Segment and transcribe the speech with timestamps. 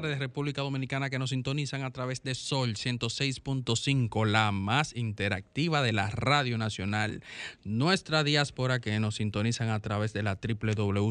[0.00, 5.92] Tardes, República Dominicana, que nos sintonizan a través de Sol 106.5, la más interactiva de
[5.92, 7.22] la Radio Nacional.
[7.64, 11.10] Nuestra diáspora que nos sintonizan a través de la www.solfm.com.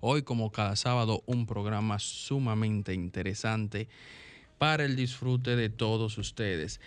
[0.00, 3.88] Hoy, como cada sábado, un programa sumamente interesante
[4.58, 6.78] para el disfrute de todos ustedes.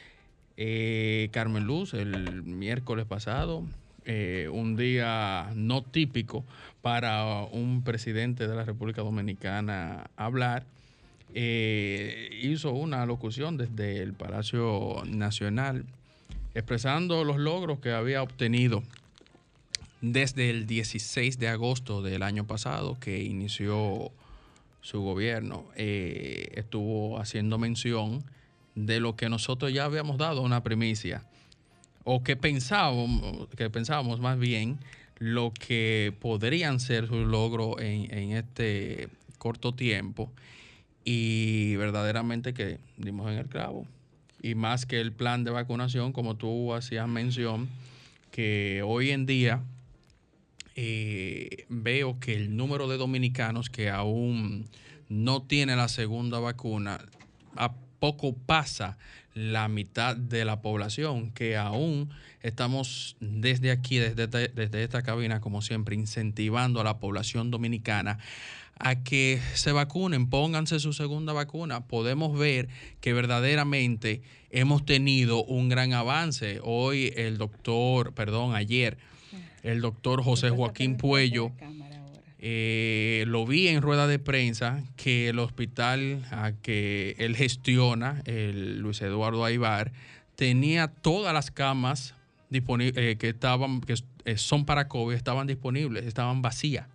[0.55, 3.65] Eh, Carmen Luz, el miércoles pasado,
[4.05, 6.43] eh, un día no típico
[6.81, 10.65] para un presidente de la República Dominicana hablar,
[11.33, 15.85] eh, hizo una locución desde el Palacio Nacional
[16.53, 18.83] expresando los logros que había obtenido
[20.01, 24.11] desde el 16 de agosto del año pasado que inició
[24.81, 25.65] su gobierno.
[25.75, 28.23] Eh, estuvo haciendo mención
[28.75, 31.23] de lo que nosotros ya habíamos dado una primicia
[32.03, 34.79] o que pensábamos, que pensábamos más bien
[35.17, 40.31] lo que podrían ser sus logros en, este corto tiempo
[41.05, 43.87] y verdaderamente que dimos en el clavo.
[44.41, 47.69] Y más que el plan de vacunación, como tú hacías mención,
[48.31, 49.61] que hoy en día
[50.75, 54.67] eh, veo que el número de dominicanos que aún
[55.07, 56.99] no tiene la segunda vacuna
[57.55, 58.97] a poco pasa
[59.33, 62.09] la mitad de la población, que aún
[62.41, 68.19] estamos desde aquí, desde, esta- desde esta cabina, como siempre, incentivando a la población dominicana
[68.79, 71.87] a que se vacunen, pónganse su segunda vacuna.
[71.87, 72.67] Podemos ver
[73.01, 76.59] que verdaderamente hemos tenido un gran avance.
[76.63, 78.97] Hoy el doctor, perdón, ayer,
[79.61, 81.51] el doctor José Joaquín Puello
[82.45, 88.79] eh, lo vi en rueda de prensa que el hospital a que él gestiona, el
[88.79, 89.93] Luis Eduardo Aibar,
[90.35, 92.15] tenía todas las camas
[92.51, 93.95] eh, que estaban, que
[94.25, 96.87] eh, son para COVID, estaban disponibles, estaban vacías.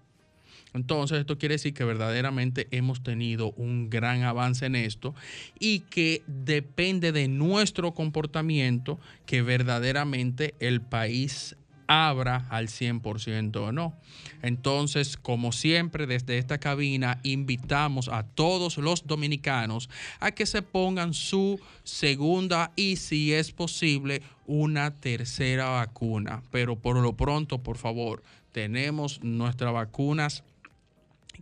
[0.75, 5.15] Entonces, esto quiere decir que verdaderamente hemos tenido un gran avance en esto
[5.59, 11.57] y que depende de nuestro comportamiento que verdaderamente el país
[11.89, 13.97] abra al 100% o no.
[14.43, 19.91] Entonces, como siempre, desde esta cabina invitamos a todos los dominicanos
[20.21, 26.43] a que se pongan su segunda y, si es posible, una tercera vacuna.
[26.53, 28.23] Pero por lo pronto, por favor,
[28.53, 30.45] tenemos nuestras vacunas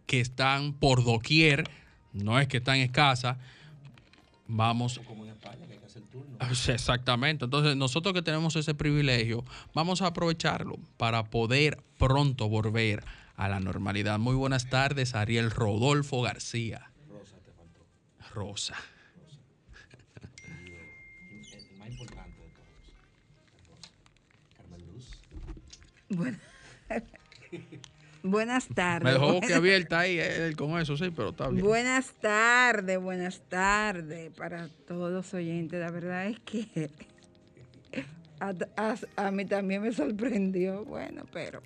[0.06, 1.68] que están por doquier,
[2.12, 3.36] no es que están escasas,
[4.46, 5.00] vamos...
[6.68, 13.04] Exactamente, entonces nosotros que tenemos ese privilegio, vamos a aprovecharlo para poder pronto volver
[13.36, 14.18] a la normalidad.
[14.18, 16.90] Muy buenas tardes, Ariel Rodolfo García.
[17.08, 17.86] Rosa te faltó.
[18.34, 18.74] Rosa.
[26.08, 26.38] Bueno.
[28.31, 29.04] Buenas tardes.
[29.04, 31.64] Me dejó boquiabierta ahí eh, con eso, sí, pero está bien.
[31.64, 35.78] Buenas tardes, buenas tardes para todos los oyentes.
[35.81, 36.91] La verdad es que
[38.41, 41.62] a, a- a mí también me sorprendió, bueno, pero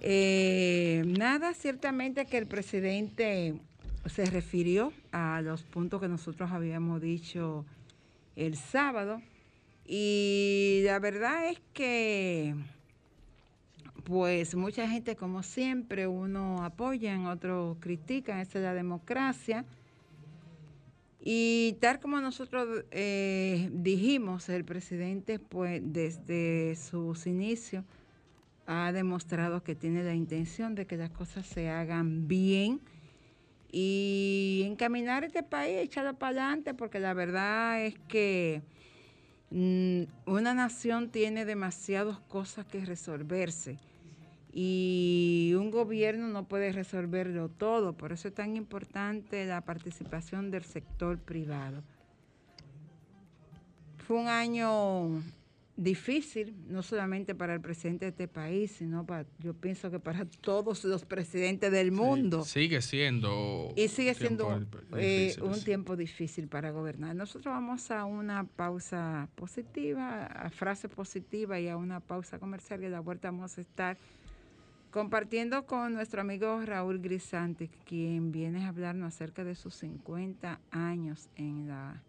[0.00, 3.54] eh, nada, ciertamente que el presidente
[4.06, 7.64] se refirió a los puntos que nosotros habíamos dicho
[8.36, 9.20] el sábado
[9.86, 12.54] y la verdad es que
[14.06, 19.64] pues mucha gente, como siempre, uno apoya, otros critican, esa es la democracia.
[21.20, 27.84] Y tal como nosotros eh, dijimos, el presidente, pues desde sus inicios,
[28.68, 32.80] ha demostrado que tiene la intención de que las cosas se hagan bien
[33.72, 38.62] y encaminar este país, echarlo para adelante, porque la verdad es que
[39.50, 43.80] mm, una nación tiene demasiadas cosas que resolverse
[44.58, 50.64] y un gobierno no puede resolverlo todo, por eso es tan importante la participación del
[50.64, 51.82] sector privado.
[53.98, 55.22] Fue un año
[55.76, 60.24] difícil, no solamente para el presidente de este país, sino para, yo pienso que para
[60.24, 62.42] todos los presidentes del mundo.
[62.42, 63.74] Sigue siendo.
[63.76, 65.64] Y sigue siendo tiempo eh, difícil, un sí.
[65.66, 67.14] tiempo difícil para gobernar.
[67.14, 72.86] Nosotros vamos a una pausa positiva, a frase positiva y a una pausa comercial y
[72.86, 73.98] a la vuelta vamos a estar
[74.96, 81.28] compartiendo con nuestro amigo Raúl Grisanti, quien viene a hablarnos acerca de sus 50 años
[81.36, 82.02] en la,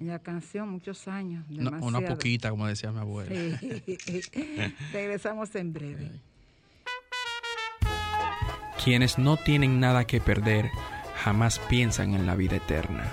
[0.00, 1.44] en la canción, muchos años.
[1.50, 2.14] No, una demasiado.
[2.14, 3.58] poquita, como decía mi abuela.
[3.58, 3.92] Sí.
[4.94, 6.12] Regresamos en breve.
[8.82, 10.70] Quienes no tienen nada que perder
[11.16, 13.04] jamás piensan en la vida eterna.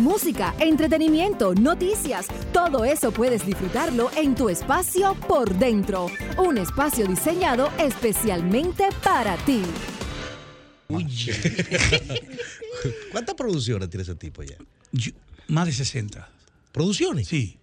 [0.00, 6.06] Música, entretenimiento, noticias, todo eso puedes disfrutarlo en tu espacio por dentro.
[6.38, 9.62] Un espacio diseñado especialmente para ti.
[13.12, 14.56] ¿Cuántas producciones tiene ese tipo ya?
[14.92, 15.12] Yo-
[15.48, 16.30] más de 60.
[16.72, 17.26] ¿Producciones?
[17.28, 17.58] Sí,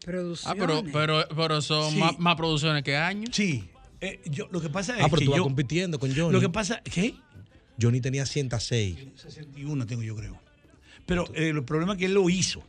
[0.45, 1.97] Ah, pero, pero, pero son Sí.
[1.99, 3.29] más, más producciones que años.
[3.33, 3.69] sí.
[4.01, 6.33] Eh, yo, lo que pasa es Ah, pero que tú vas yo, compitiendo con Johnny.
[6.33, 7.15] Lo que pasa, ¿qué?
[7.81, 8.97] Johnny tenía 106.
[9.15, 10.37] 61 tengo yo creo.
[11.05, 12.63] Pero eh, el problema es que él lo hizo.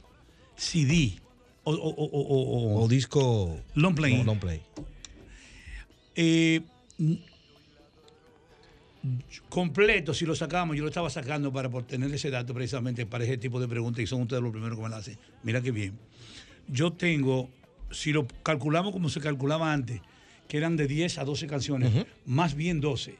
[0.56, 1.18] CD
[1.64, 3.58] o, o- o- o- o- O disco.
[3.74, 4.22] Long play.
[4.24, 4.62] Long play.
[6.14, 6.60] Eh,
[9.48, 13.38] completo, si lo sacamos, yo lo estaba sacando para tener ese dato precisamente para ese
[13.38, 15.18] tipo de preguntas y son ustedes los primeros que me la hacen.
[15.42, 15.98] Mira qué bien.
[16.68, 17.48] Yo tengo,
[17.90, 20.00] si lo calculamos como se calculaba antes,
[20.48, 23.16] que eran de 10 a 12 canciones, más bien 12.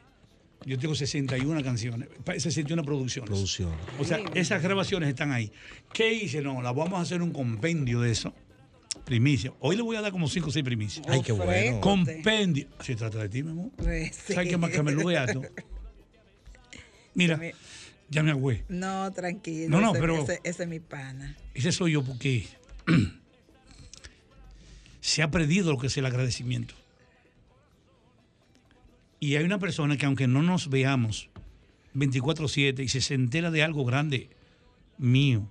[0.65, 3.29] Yo tengo 61 canciones, pa- 61 producciones.
[3.31, 3.73] Producción.
[4.01, 5.53] O sea, esas grabaciones están ahí.
[5.93, 6.41] ¿Qué hice?
[6.41, 8.35] No, la vamos a hacer un compendio de eso.
[9.05, 9.53] Primicia.
[9.61, 11.07] Hoy le voy a dar como 5 o 6 primicias.
[11.09, 11.81] Ay, qué bueno.
[11.81, 12.67] Compendio.
[12.81, 13.71] Se trata de ti, mi amor.
[14.11, 15.43] ¿Sabes qué más que me lo beato?
[17.15, 17.39] Mira,
[18.11, 18.65] ya me agüé.
[18.69, 19.69] No, tranquilo.
[19.69, 21.37] No, no, ese, pero- ese- ese es mi pana.
[21.55, 22.47] Ese soy yo porque
[25.01, 26.75] se ha perdido lo que es el agradecimiento.
[29.19, 31.31] Y hay una persona que aunque no nos veamos
[31.95, 34.31] 24/7 y se entera de algo grande
[34.99, 35.49] mío,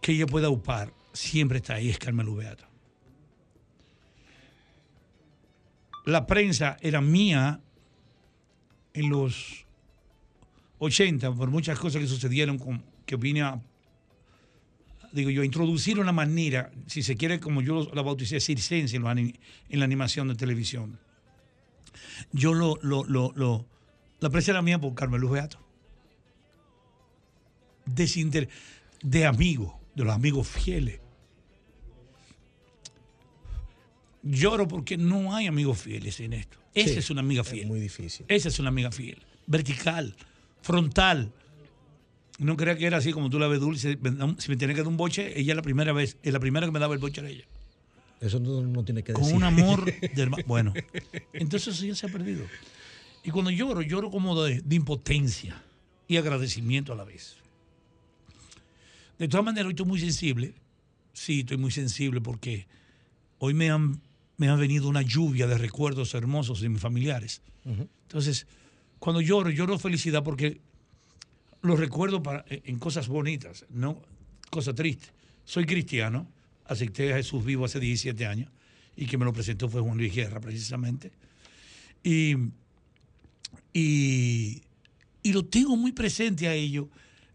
[0.00, 2.68] que ella pueda upar, siempre está ahí, es Carmelo Beata.
[6.04, 7.60] La prensa era mía
[8.92, 9.64] en los
[10.78, 12.58] 80 por muchas cosas que sucedieron
[13.06, 13.62] que vine a
[15.14, 19.84] digo yo, introducir una manera, si se quiere, como yo la bauticé, circense en la
[19.84, 20.98] animación de televisión.
[22.32, 23.66] Yo lo, lo, lo, lo-
[24.20, 25.58] la prensa era mía por Carmelo Beato.
[27.86, 28.48] Desinter-
[29.02, 31.00] de amigos, de los amigos fieles.
[34.22, 36.56] Lloro porque no hay amigos fieles en esto.
[36.72, 37.66] Esa Sí, es una amiga Es fiel.
[37.66, 38.24] muy difícil.
[38.28, 39.22] Esa es una amiga fiel.
[39.46, 40.16] Vertical,
[40.62, 41.30] frontal.
[42.38, 43.98] No crea que era así como tú la ves dulce.
[44.38, 46.66] Si me tiene que dar un boche, ella es la primera vez, es la primera
[46.66, 47.44] que me daba el boche era ella.
[48.24, 49.36] Eso no, no tiene que Con decir.
[49.36, 50.72] un amor del Bueno,
[51.32, 52.44] entonces eso ya se ha perdido.
[53.22, 55.62] Y cuando lloro, lloro como de, de impotencia
[56.08, 57.36] y agradecimiento a la vez.
[59.18, 60.54] De todas maneras, hoy estoy muy sensible.
[61.12, 62.66] Sí, estoy muy sensible porque
[63.38, 64.00] hoy me han,
[64.36, 67.42] me ha venido una lluvia de recuerdos hermosos de mis familiares.
[67.64, 68.46] Entonces,
[68.98, 70.60] cuando lloro, lloro felicidad porque
[71.62, 74.02] lo recuerdo para, en cosas bonitas, no
[74.50, 75.12] cosas tristes.
[75.44, 76.26] Soy cristiano,
[76.66, 78.50] acepté a Jesús vivo hace 17 años
[78.96, 81.10] y que me lo presentó fue Juan Luis Guerra precisamente.
[82.02, 82.34] Y,
[83.72, 84.62] y,
[85.22, 86.88] y lo tengo muy presente a ello.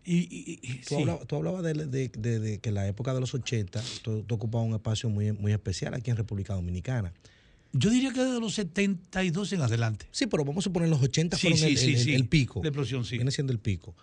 [0.06, 0.96] Y, y- y- Tú sí.
[0.96, 4.24] hablabas, tú hablabas de, de- de- de que en la época de los 80 tú,
[4.24, 7.14] tú ocupabas un espacio muy, muy especial aquí en República Dominicana.
[7.74, 10.08] Yo diría que desde los 72 en adelante.
[10.12, 12.14] Sí, pero vamos a suponer los 80 Sí, fueron sí, el, sí, el- sí.
[12.16, 12.62] el pico.
[12.64, 13.18] La explosión, sí.
[13.18, 13.94] Viene siendo el pico.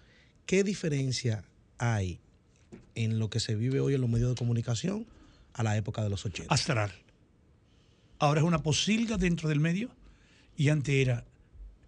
[0.44, 1.42] ¿Qué diferencia
[1.78, 2.20] hay
[2.94, 5.06] en lo que se vive hoy en los medios de comunicación
[5.56, 6.52] a la época de los 80?
[6.52, 6.92] Astral.
[8.18, 9.90] Ahora es una posilga dentro del medio
[10.56, 11.24] y antes era,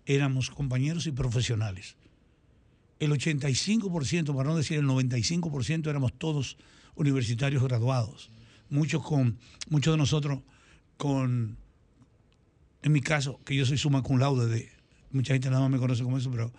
[0.06, 1.96] éramos compañeros y profesionales.
[2.98, 6.56] El 85%, para no decir el 95%, éramos todos
[6.96, 8.30] universitarios graduados.
[8.70, 10.40] Muchos con, muchos de nosotros
[10.96, 11.56] con,
[12.82, 14.70] en mi caso, que yo soy suma cum de,
[15.12, 16.52] mucha gente nada más me conoce como eso, pero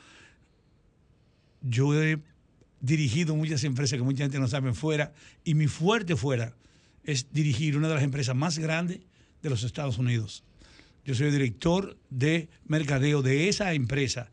[1.62, 2.20] yo he
[2.82, 5.12] dirigido muchas empresas que mucha gente no sabe fuera
[5.44, 6.56] y mi fuerte fuera
[7.12, 9.00] es dirigir una de las empresas más grandes
[9.42, 10.44] de los Estados Unidos.
[11.06, 14.30] Yo soy el director de mercadeo de esa empresa.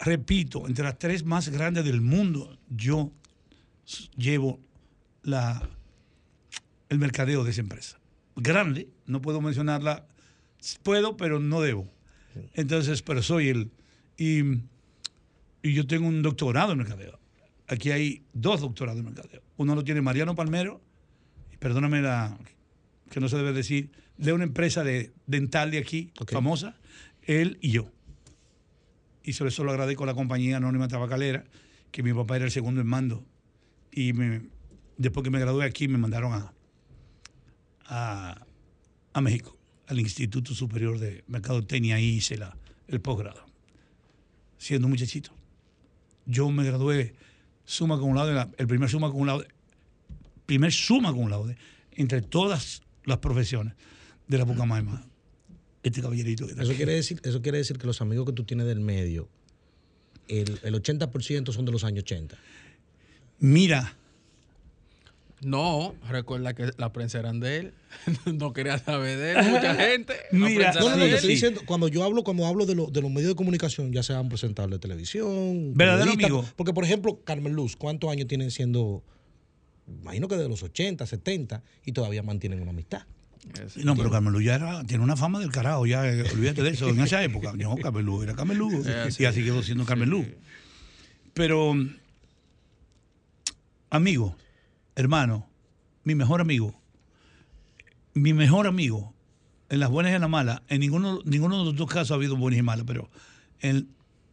[0.00, 3.12] Repito, entre las tres más grandes del mundo, yo
[4.16, 4.60] llevo
[5.22, 5.70] la,
[6.90, 7.98] el mercadeo de esa empresa.
[8.36, 10.06] Grande, no puedo mencionarla,
[10.82, 11.90] puedo, pero no debo.
[12.54, 13.70] Entonces, pero soy el...
[14.18, 14.40] Y,
[15.62, 17.18] y yo tengo un doctorado en mercadeo.
[17.68, 19.42] Aquí hay dos doctorados en mercadeo.
[19.56, 20.82] Uno lo tiene Mariano Palmero
[21.60, 22.36] perdóname la
[23.10, 26.76] que no se debe decir, de una empresa de dental de aquí, famosa,
[27.22, 27.90] él y yo.
[29.22, 31.44] Y sobre eso lo agradezco a la compañía Anónima Tabacalera,
[31.90, 33.24] que mi papá era el segundo en mando.
[33.92, 34.42] Y me-
[34.96, 36.52] después que me gradué aquí, me mandaron a,
[37.86, 38.46] a,
[39.12, 42.56] a México, al Instituto Superior de Mercadotecnia, ahí hice la,
[42.88, 43.44] el posgrado,
[44.58, 45.32] siendo un muchachito.
[46.26, 47.14] Yo me gradué
[47.64, 49.44] suma con un lado, el primer suma con un lado,
[50.50, 51.56] primer suma con un laude
[51.92, 53.74] entre todas las profesiones
[54.26, 55.06] de la Pucamaima.
[55.84, 56.78] Este caballerito que está Eso aquí.
[56.78, 59.28] quiere, decir, eso quiere decir que los amigos que tú tienes del medio,
[60.26, 62.36] el, el 80% son de los años 80.
[63.38, 63.96] Mira,
[65.42, 67.72] No, recuerda que la prensa eran de él.
[68.26, 69.50] No quería saber de él.
[69.52, 70.14] Mucha gente.
[70.32, 72.88] Mira, No, no, era no, te estoy diciendo, cuando yo hablo, cuando hablo de, lo-
[72.90, 76.44] de los medios de comunicación, ya sean presentables de televisión, Verdadero amigo.
[76.56, 79.02] Porque, por ejemplo, Carmen Luz, ¿cuántos años tienen siendo?
[80.02, 83.02] Imagino que de los 80, 70, y todavía mantienen una amistad.
[83.82, 86.70] No, pero Carmen Luz ya era- tiene una fama del carajo, ya eh, olvídate de
[86.70, 87.52] eso, en esa época.
[87.56, 89.22] No, Carmen Luz era así.
[89.22, 90.26] y así quedó siendo Carmen Luz.
[91.32, 91.74] Pero,
[93.90, 94.36] amigo,
[94.94, 95.46] hermano,
[96.04, 96.74] mi mejor amigo,
[98.14, 99.14] mi mejor amigo,
[99.68, 102.14] en las buenas y en las malas, en ninguno, ninguno de los dos casos ha
[102.14, 103.08] habido buenas y malas, pero
[103.60, 103.86] el,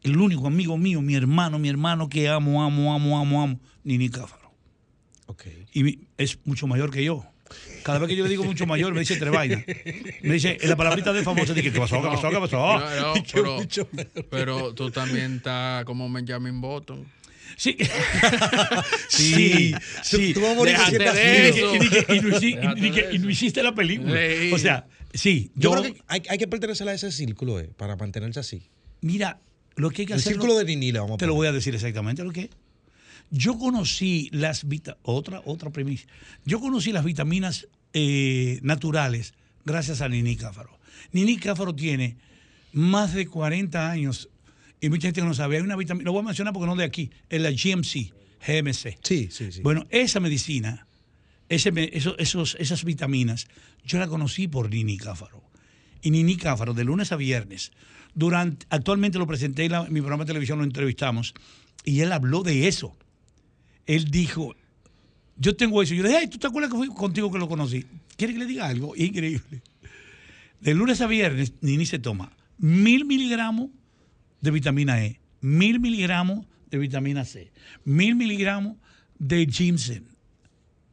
[0.03, 4.09] el único amigo mío, mi hermano, mi hermano que amo, amo, amo, amo, amo, Nini
[4.09, 4.36] Cáfaro.
[5.73, 7.25] Y es mucho mayor que yo.
[7.83, 9.63] Cada vez que yo le digo mucho mayor, me dice tres vainas.
[10.21, 12.01] Me dice, en la palabrita de famosa, dice, ¿qué pasó?
[12.01, 12.29] ¿Qué pasó?
[12.29, 12.57] ¿Qué pasó?
[12.57, 17.05] No, no, pero, pero tú también estás como Benjamin Button.
[17.55, 17.77] Sí.
[19.07, 20.33] sí, sí.
[20.33, 21.59] Tú vas a morir Déjate siendo de así.
[21.59, 21.75] eso.
[21.75, 22.21] Y, dije, y
[23.19, 24.19] no dije, hiciste la película.
[24.19, 24.51] Sí.
[24.53, 25.51] O sea, sí.
[25.55, 28.63] Yo, Yo, creo que hay, hay que pertenecer a ese círculo, eh, para mantenerse así.
[29.01, 29.39] mira,
[29.75, 30.33] lo que hay que El hacer.
[30.33, 32.49] círculo de Nini le vamos a Te lo voy a decir exactamente lo que es.
[33.29, 34.65] Yo conocí las
[35.03, 36.05] otra, otra premisa.
[36.45, 39.33] Yo conocí las vitaminas eh, naturales
[39.65, 40.77] gracias a Nini Cáfaro.
[41.11, 42.17] Nini Cáfaro tiene
[42.73, 44.29] más de 40 años
[44.79, 45.57] y mucha gente que no sabe.
[45.57, 48.13] Hay una vitamina, lo voy a mencionar porque no de aquí, es la GMC,
[48.45, 48.97] GMC.
[49.03, 49.61] Sí, sí, sí.
[49.61, 50.87] Bueno, esa medicina,
[51.49, 53.47] ese esos, esas vitaminas,
[53.83, 55.43] yo la conocí por Nini Cáfaro.
[56.01, 57.71] Y Nini Cáfaro, de lunes a viernes,
[58.13, 61.33] durante, actualmente lo presenté en, la- en mi programa de televisión, lo entrevistamos,
[61.83, 62.95] y él habló de eso.
[63.87, 64.55] Él dijo,
[65.37, 65.93] yo tengo eso.
[65.95, 67.85] Yo le dije, ay, ¿tú te acuerdas que fui contigo que lo conocí?
[68.15, 68.93] ¿Quiere que le diga algo?
[68.97, 69.61] Increíble.
[70.61, 73.69] De lunes a viernes, Nini se toma mil miligramos
[74.41, 77.51] de vitamina E, mil miligramos de vitamina C,
[77.85, 78.77] mil miligramos
[79.19, 80.03] de ginseng.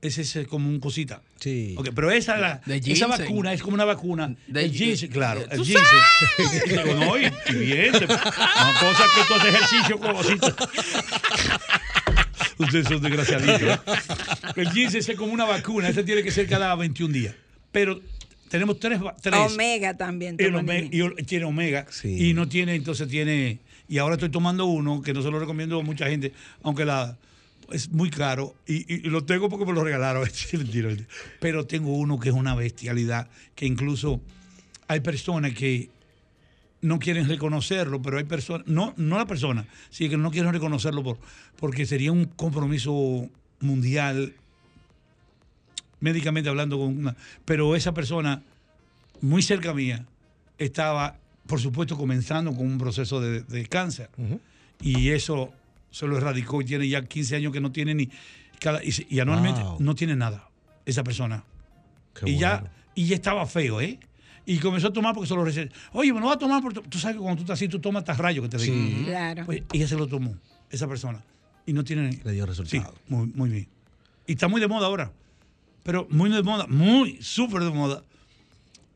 [0.02, 1.22] Ese es como un cosita.
[1.40, 1.74] Sí.
[1.78, 4.36] Ok, pero esa, la- esa vacuna es como una vacuna.
[4.46, 5.40] De el gi- ginseng, claro.
[5.50, 6.94] El ¿tú ginseng.
[7.00, 7.22] No, y,
[7.58, 7.92] bien.
[7.92, 10.20] te- Una cosa que tú haces ejercicio como.
[12.58, 13.62] Ustedes son desgraciaditos.
[13.62, 13.78] ¿eh?
[14.56, 15.88] El ginseng es como una vacuna.
[15.88, 17.34] Ese tiene que ser cada 21 días.
[17.72, 18.00] Pero
[18.48, 19.00] tenemos tres.
[19.20, 19.34] tres.
[19.40, 20.36] Omega también.
[20.38, 22.30] El omega- y tiene omega Sí.
[22.30, 23.58] y no tiene, entonces tiene,
[23.88, 26.32] y ahora estoy tomando uno que no se lo recomiendo a mucha gente,
[26.62, 27.16] aunque la
[27.72, 30.28] es muy caro y, y- y lo tengo porque me lo regalaron,
[31.40, 34.20] pero tengo uno que es una bestialidad, que incluso
[34.86, 35.88] hay personas que
[36.84, 41.02] no quieren reconocerlo, pero hay personas, no, no la persona, sino que no quieren reconocerlo
[41.02, 41.18] por,
[41.56, 43.28] porque sería un compromiso
[43.60, 44.34] mundial,
[46.00, 48.42] médicamente hablando con una, pero esa persona
[49.20, 50.04] muy cerca mía
[50.58, 54.10] estaba, por supuesto, comenzando con un proceso de, de cáncer.
[54.82, 55.52] Y eso
[55.90, 58.10] se lo erradicó y tiene ya 15 años que no tiene ni...
[58.60, 59.76] cada- y, anualmente Wow.
[59.80, 60.48] no tiene nada,
[60.84, 61.44] esa persona.
[62.18, 63.98] Qué y, ya, y ya estaba feo, ¿eh?
[64.46, 65.74] Y comenzó a tomar porque se lo recetó.
[65.92, 67.78] Oye, me lo va a tomar porque tú sabes que cuando tú estás así, tú
[67.80, 68.74] tomas hasta rayos que te digo.
[68.74, 69.02] Sí.
[69.06, 69.46] Claro.
[69.46, 70.34] Pues ella se lo tomó,
[70.70, 71.22] esa persona.
[71.66, 72.20] Y no tiene...
[72.24, 72.94] Le dio Sí, resultado.
[73.08, 73.68] muy, muy bien.
[74.26, 75.12] Y está muy de moda ahora.
[75.82, 78.02] Pero muy de moda, muy, súper de moda.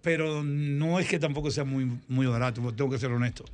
[0.02, 3.44] Pero no es que tampoco sea muy, muy barato, tengo que ser honesto.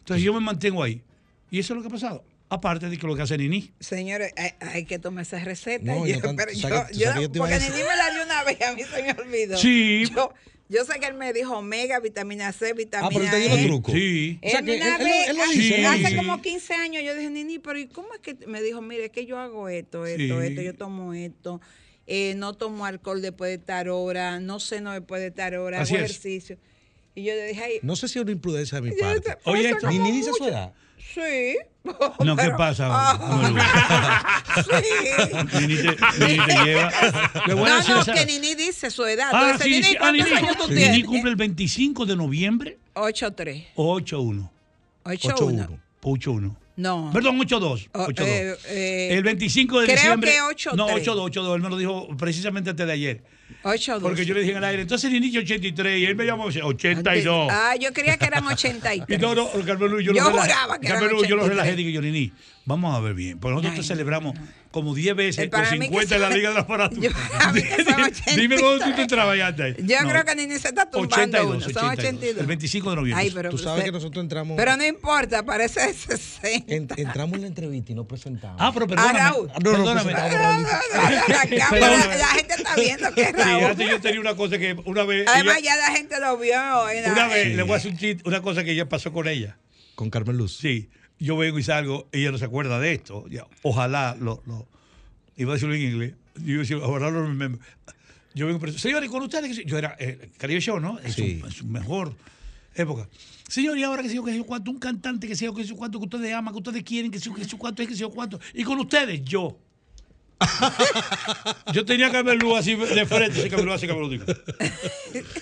[0.00, 1.02] Entonces yo me mantengo ahí.
[1.50, 2.24] Y eso es lo que ha pasado.
[2.48, 3.70] Aparte de que lo que hace Nini.
[3.80, 5.84] Señores, hay, hay que tomar esa receta.
[5.84, 6.58] No, y Yo- no tanto- pero tú
[6.98, 9.56] yo, porque Nini me la dio una vez, a mí se me olvidó.
[9.56, 10.04] Sí.
[10.14, 10.32] Yo,
[10.72, 13.48] yo sé que él me dijo omega, vitamina C, vitamina Ah, pero él te dio
[13.50, 13.66] los E.
[13.66, 13.94] trucos.
[13.94, 14.38] Sí.
[14.42, 15.42] O sea Él que una él- él- vez, él lo
[15.90, 18.80] hace- él como 15 años, yo dije, Nini, pero ¿y cómo es que me dijo?
[18.80, 20.46] Mire, es que yo hago esto, esto, Sí.
[20.46, 21.60] esto, yo tomo esto,
[22.06, 25.94] eh, no tomo alcohol después de tal hora, no ceno después de tal hora, Así
[25.94, 26.10] hago es.
[26.10, 26.58] ejercicio.
[27.14, 29.30] Y yo le dije, ay, No sé si es una imprudencia de mi parte.
[29.30, 30.48] dije, Oye, "Eso esto- como Nini dice su mucho".
[30.48, 30.72] edad.
[31.14, 31.56] Sí.
[32.24, 32.86] No, ¿qué pasa?
[32.90, 33.52] Ah,
[34.64, 35.66] sí.
[35.66, 36.92] Nini te, Nini te lleva.
[37.46, 39.28] Le voy a No, decir no, esa- que Nini dice su edad.
[39.32, 39.96] Ah, Entonces, sí, Nini, sí.
[39.96, 41.04] Ah, ¿cuántos Nini, años tú Nini tienes?
[41.04, 43.64] cumple el 25 de noviembre 8-3.
[43.76, 44.50] 8-1.
[45.04, 45.10] 8-1.
[45.24, 45.78] 8-1.
[46.02, 46.56] 8-1.
[46.74, 47.10] No.
[47.12, 47.88] Perdón, 8-2.
[47.92, 48.24] Oh, 8-2.
[48.26, 50.30] eh, eh, el 25 de creo diciembre.
[50.32, 50.38] que
[50.70, 50.74] 8-3.
[50.74, 51.54] No, 8-2, 8-2.
[51.56, 53.22] Él me lo dijo precisamente antes de ayer.
[53.64, 56.24] 8 Porque yo le dije en el aire, entonces el inicio 83 y él me
[56.24, 57.48] llamó 82.
[57.52, 59.06] Ah, yo creía que eran 83.
[59.08, 61.10] Y no, no, Carmen Luz, yo, Yo lo relajé.
[61.10, 61.48] Luz, yo lo 83.
[61.48, 62.32] relajé, digo yo, Nini,
[62.64, 63.38] vamos a ver bien.
[63.38, 64.34] Porque nosotros te celebramos
[64.70, 67.10] como 10 veces Eh, con mí que 50 en la Liga de la Farándula.
[68.36, 68.96] Dime dónde tú 83.
[68.96, 69.76] te trabajaste.
[69.84, 71.74] Yo creo que Nini se está tumbando 82, uno.
[71.80, 72.40] Son 82.
[72.40, 73.24] El 25 de noviembre.
[73.24, 76.72] Ay, pero, Tú sabes se- que nosotros entramos, pero no importa, parece de 60.
[76.74, 78.56] en- entramos en la entrevista y nos presentamos.
[78.60, 79.18] Ah, pero Ah, perdóname.
[79.18, 79.46] Raúl.
[79.48, 80.12] no, no, perdóname.
[80.12, 80.68] No, no, no,
[81.28, 83.64] la, cámara, la gente está viendo que es Sí, Raúl.
[83.64, 85.26] antes yo tenía una cosa que una vez.
[85.28, 86.88] Además, ella- ya la gente lo vio.
[86.88, 89.12] en la- una vez, le voy a hacer un chiste, una cosa que ya pasó
[89.12, 89.58] con ella.
[89.94, 90.56] Con Carmen Luz.
[90.56, 90.88] Sí,
[91.22, 93.26] yo vengo y salgo, ella no se acuerda de esto.
[93.28, 94.66] Ya, ojalá lo, lo-
[95.36, 96.14] iba a decirlo en inglés.
[96.36, 97.60] Yo iba a decir, ojalá lo remember.
[98.34, 100.98] Yo vengo, pero, señores, con ustedes, yo era eh, Caribe Show, ¿no?
[101.00, 101.40] En, Sí.
[101.40, 102.14] su, en su mejor
[102.74, 103.08] época.
[103.48, 105.54] Señor, y ahora que sé yo, que sé yo cuánto, un cantante que sé yo,
[105.54, 107.50] que sé yo cuánto, que ustedes aman, que ustedes quieren, que sé yo, que sé
[107.50, 108.40] yo cuánto, es que sé yo cuánto.
[108.54, 109.58] Y con ustedes, yo.
[111.72, 114.24] yo tenía que verlo así de frente, así que verlo así digo.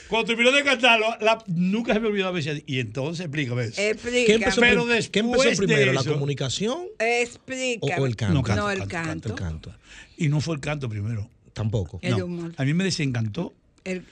[0.09, 2.63] Cuando terminé de cantarlo, la- nunca se me olvidó a veces.
[2.67, 3.77] Y entonces, explícame eso.
[3.77, 4.35] ¿Qué Explícame.
[4.37, 5.93] empezó, Pero ¿qué empezó primero?
[5.93, 7.95] ¿La comunicación Explícame.
[8.01, 8.35] o, o el canto?
[8.35, 9.29] No, canto, No, el canto, canto.
[9.31, 9.75] El canto.
[10.17, 11.29] Y no fue el canto primero.
[11.53, 11.99] Tampoco.
[12.03, 12.53] El No, humor.
[12.57, 13.55] A mí me desencantó.
[13.85, 14.05] El-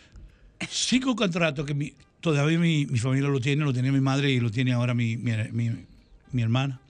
[0.68, 4.40] Cinco contratos que mi, todavía mi, mi familia lo tiene, lo tenía mi madre y
[4.40, 5.86] lo tiene ahora mi, mi, mi-
[6.32, 6.80] mi hermana,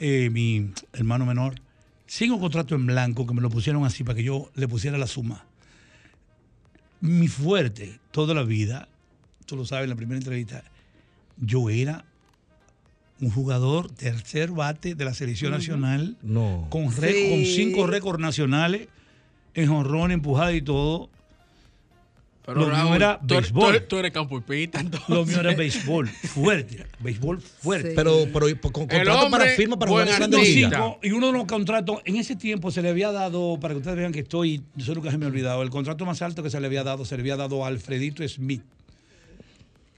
[0.00, 1.60] eh, mi hermano menor.
[2.10, 5.06] Cinco contratos en blanco que me lo pusieron así para que yo le pusiera la
[5.06, 5.44] suma.
[7.02, 8.88] Mi fuerte toda la vida,
[9.44, 10.64] tú lo sabes en la primera entrevista,
[11.36, 12.06] yo era
[13.20, 16.66] un jugador tercer bate de la selección nacional No.
[16.70, 17.30] con, ré- Sí.
[17.30, 18.88] con cinco récords nacionales
[19.54, 21.10] en jonrón, empujada y todo.
[22.48, 23.62] Pero Lo mío Raúl, era tú, eres- béisbol.
[23.62, 25.06] tú eres- tú eres campo y pita, entonces.
[25.10, 27.90] Lo mío era béisbol fuerte, béisbol fuerte.
[27.90, 27.94] Sí.
[27.94, 30.56] Pero, pero con contrato para firma para jugar en No, Grandes artista.
[30.68, 30.82] Ligas.
[30.82, 33.78] cinco, y uno de los contratos, en ese tiempo se le había dado, para que
[33.80, 36.48] ustedes vean que estoy, eso nunca se me ha olvidado, el contrato más alto que
[36.48, 38.62] se le había dado, se le había dado a Alfredito Smith.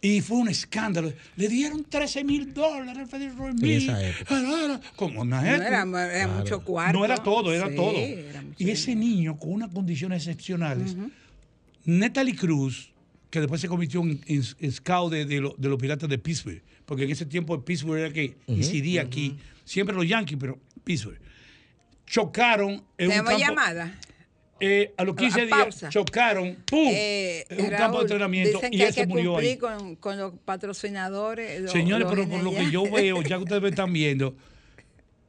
[0.02, 1.12] Y fue un escándalo.
[1.36, 3.82] Le dieron 13 mil dólares a Alfredito Smith.
[3.82, 4.80] esa época.
[4.96, 6.98] Como no era, era mucho cuarto.
[6.98, 7.92] No era todo, era Sí, todo.
[7.96, 10.96] era y ese niño con unas condiciones excepcionales,
[11.84, 12.92] Natalie Cruz,
[13.30, 16.18] que después se convirtió en, en- en scout de, de lo- de los piratas de
[16.18, 21.18] Pittsburgh, porque en ese tiempo Pittsburgh era que incidí aquí, siempre los Yankees, pero Pittsburgh.
[22.06, 23.98] Chocaron en un Tenemos campo, llamada.
[24.58, 26.88] eh, a los 15 A- a días, chocaron, ¡pum!
[26.92, 29.56] Eh, en un campo de entrenamiento dicen y que él hay se que murió ahí.
[29.56, 31.60] cumplir con, con los patrocinadores.
[31.60, 34.34] los- Señores, los pero por lo que yo veo, ya que ustedes me están viendo,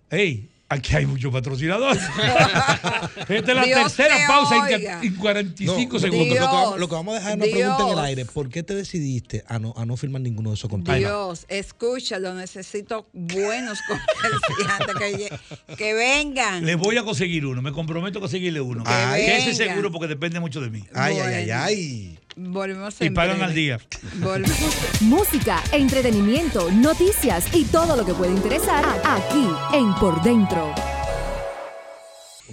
[0.10, 2.02] hey, aquí hay muchos patrocinadores.
[3.30, 5.00] Esta es la Dios tercera te pausa en, oiga.
[5.04, 6.28] en 45 No, segundos.
[6.28, 8.26] Lo que, vamos- lo que vamos a dejar es una pregunta en el aire.
[8.26, 11.00] ¿Por qué te decidiste a no, a no firmar ninguno de esos contratos?
[11.00, 15.30] Dios, escúchalo, necesito buenos comerciantes
[15.78, 16.66] que, vengan.
[16.66, 18.84] Le voy a conseguir uno, me comprometo a conseguirle uno.
[18.84, 20.84] Que que ese seguro porque depende mucho de mí.
[20.94, 22.20] Ay, ay, ay, ay.
[22.36, 23.50] Volvemos Y en pagan breve.
[23.50, 23.80] al día.
[24.16, 24.76] Volvemos.
[25.02, 30.74] Música, entretenimiento, noticias y todo lo que puede interesar aquí en Por Dentro.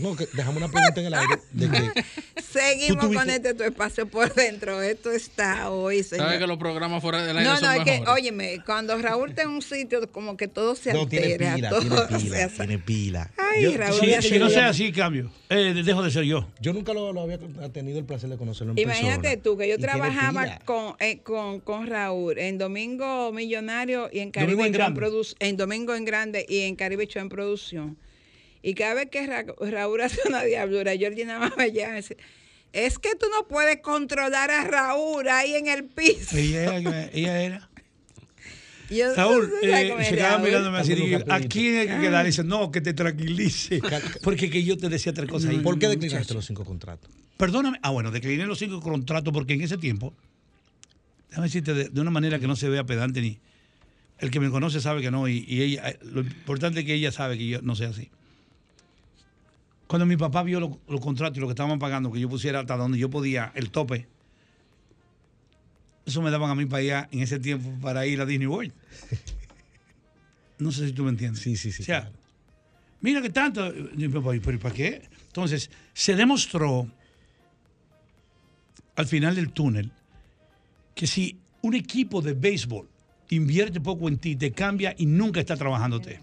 [0.01, 1.35] No, que dejamos una pregunta en el aire.
[1.53, 2.05] De que,
[2.43, 4.81] Seguimos tuviste- con este tu espacio por dentro.
[4.83, 6.27] Esto está hoy, señor.
[6.27, 9.31] ¿Sabes que los programas fuera del aire No, son no, es que, óyeme, cuando Raúl
[9.31, 11.55] está en un sitio, como que todo se no, tiene altera.
[11.57, 13.31] pila, todo tiene pila, hace- tiene pila.
[13.37, 15.31] Ay, Yo- Raúl, Si, ya si se no sea así, cambio.
[15.51, 16.47] Eh, dejo de ser yo.
[16.61, 17.39] Yo nunca lo, lo había
[17.73, 19.43] tenido el placer de conocerlo en Imagínate persona.
[19.43, 24.31] tú que yo Y trabajaba con, eh, con, con Raúl en Domingo Millonario y en
[24.31, 27.97] Caribe Domingo en Domingo en Grande y en Caribe Show en producción.
[28.63, 31.93] Y cada vez que Ra- Raúl hace una diablura, yo nada más me llama y
[31.93, 32.17] me dice,
[32.73, 36.37] es que tú no puedes controlar a Raúl ahí en el piso.
[36.37, 37.05] Ella era.
[37.13, 37.71] ella era.
[38.91, 40.95] Y yo, Raúl, ¿tú sabes eh, es se quedaba mirándome así.
[40.95, 42.25] Digo, ¿A quién hay que quedar?
[42.25, 43.81] Dice, no, que te tranquilice.
[44.23, 45.59] Porque que yo te decía tres cosas ahí.
[45.59, 47.11] ¿Por qué declinaste los cinco contratos?
[47.37, 47.79] Perdóname.
[47.83, 50.13] Ah, bueno, decliné los cinco contratos porque en ese tiempo,
[51.29, 53.39] déjame decirte de, de una manera que no se vea pedante ni.
[54.19, 56.95] El que me conoce sabe que no, y, y ella, eh, lo importante es que
[56.95, 58.11] ella sabe que yo no sé así.
[59.89, 62.61] Cuando mi papá vio lo- los contratos y lo que estaban pagando, que yo pusiera
[62.61, 64.07] hasta donde yo podía, el tope,
[66.07, 68.73] eso me daban a mí para allá en ese tiempo para ir a Disney World.
[70.61, 71.41] No sé si tú me entiendes.
[71.41, 72.17] Sí, sí, sí, O sea, claro.
[73.01, 73.73] mira que tanto.
[73.73, 75.09] Y mi papá, ¿y pero para qué?
[75.29, 76.91] Entonces, se demostró
[78.97, 79.93] al final del túnel
[80.97, 82.89] que si un equipo de béisbol
[83.31, 86.19] invierte poco en ti, te cambia y nunca está trabajándote.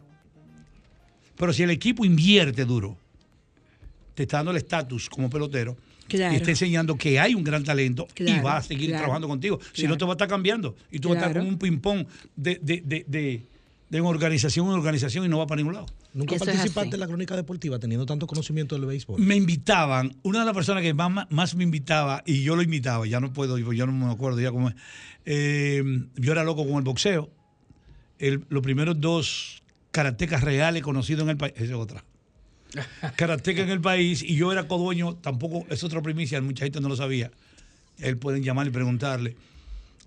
[1.37, 2.97] Pero si el equipo invierte duro,
[4.15, 6.33] te está dando el estatus como pelotero Claro.
[6.33, 9.59] y está enseñando que hay un gran talento y va a seguir claro, trabajando contigo.
[9.73, 12.05] Si no, te va a estar cambiando y tú vas a estar como un ping-pong
[12.35, 13.41] de, de, de, de-
[13.87, 15.85] de organización en organización y no va para ningún lado.
[16.13, 19.19] ¿Nunca Eso participaste en la crónica deportiva teniendo tanto conocimiento del béisbol?
[19.21, 23.05] Me invitaban, una de las personas que más, más me invitaba, y yo lo invitaba,
[23.05, 24.75] ya no puedo, yo no me acuerdo ya cómo es.
[25.25, 25.83] eh,
[26.15, 27.29] yo era loco con el boxeo.
[28.19, 32.03] El- los primeros dos karatecas reales conocidos en el país, esa es otra.
[33.15, 36.89] Karateca en el país, y yo era codueño, tampoco, es otra primicia, mucha gente no
[36.89, 37.31] lo sabía.
[37.99, 39.35] Él pueden llamar y preguntarle.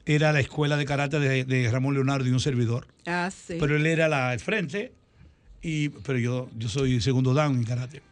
[0.06, 2.86] Era la escuela de karate de, de Ramón Leonardo y un servidor.
[3.06, 3.56] Ah, sí.
[3.60, 4.92] Pero él era la al frente,
[5.62, 8.02] y, pero yo, yo soy segundo down en karate.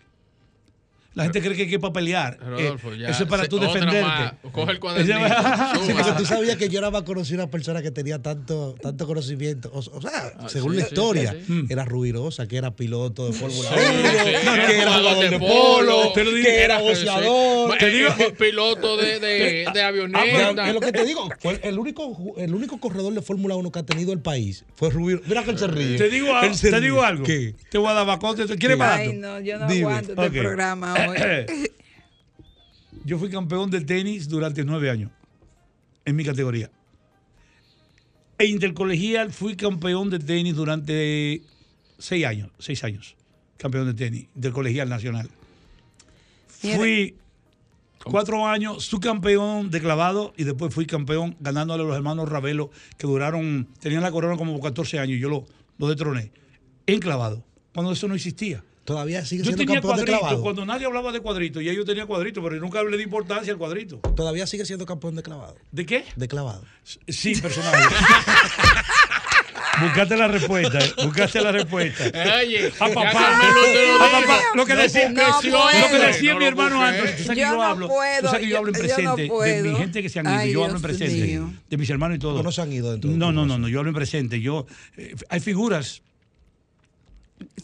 [1.16, 2.38] La gente cree que hay que para pelear.
[2.38, 3.08] Rodolfo, Eh, ya.
[3.08, 4.02] eso es para Se- tú defenderte.
[4.02, 4.34] más.
[4.52, 5.16] Coge el cuadernito.
[5.86, 9.06] Sí, porque tú sabías que yo era más conocido una persona que tenía tanto, tanto
[9.06, 9.70] conocimiento.
[9.72, 11.64] O, o sea, Ah, según sí, la historia, sí, sí.
[11.70, 16.12] era rubirosa, que era piloto de Fórmula 1, Sí, sí, que era jugador de polo,
[16.12, 16.44] te lo digo.
[16.46, 17.78] que era boxeador.
[17.78, 20.20] Te digo, piloto de, de, de Ah, avioneta.
[20.54, 21.28] pero es lo que te digo.
[21.40, 24.90] Fue el único, el único corredor de Fórmula 1 que ha tenido el país fue
[24.90, 25.20] Rubiro.
[25.26, 25.96] Mira que él se ríe.
[25.96, 27.24] Te digo, algo, te digo algo.
[27.24, 27.54] ¿Qué?
[27.70, 28.44] Te voy a dar bacote.
[28.58, 29.00] ¿Quieres barato?
[29.00, 29.80] Ay, no, yo no Dime.
[29.86, 31.05] aguanto este programa.
[33.04, 35.10] Yo fui campeón de tenis durante nueve años
[36.04, 36.70] en mi categoría.
[38.38, 41.42] E intercolegial fui campeón de tenis durante
[41.98, 43.16] seis años, seis años.
[43.56, 45.30] Campeón de tenis, intercolegial nacional.
[46.48, 47.14] Fui
[48.04, 53.06] cuatro años subcampeón de clavado y después fui campeón ganándole a los hermanos Ravelo que
[53.06, 55.46] duraron, tenían la corona como 14 años y yo lo,
[55.78, 56.32] lo detroné
[56.86, 58.62] en clavado, cuando eso no existía.
[58.86, 60.42] Todavía sigue Yo siendo tenía campeón de cuadrito, clavado.
[60.42, 63.52] cuando nadie hablaba de cuadrito, y yo tenía cuadrito, pero yo nunca le di importancia
[63.52, 63.98] al cuadrito.
[64.14, 65.56] Todavía sigue siendo campeón de clavado.
[65.72, 66.04] ¿De qué?
[66.16, 66.62] De clavado.
[67.08, 67.74] Sí, personal.
[69.82, 72.04] buscaste la respuesta, eh, buscaste la respuesta.
[72.40, 73.12] Oye, A papá, a
[73.98, 76.82] papá, lo que decía, No lo que decía no mi hermano.
[76.82, 78.74] Anthony, tú sabes que Yo yo no hablo, puedo, tú sabes que yo hablo en
[78.74, 80.82] yo- yo no presente de mi gente que se han ido, Ay, yo hablo en
[80.82, 81.52] presente mío.
[81.68, 82.42] de mis hermanos y todo.
[82.42, 84.40] No se han ido dentro de No, no, no, yo hablo en presente.
[84.40, 86.02] Yo eh, hay figuras,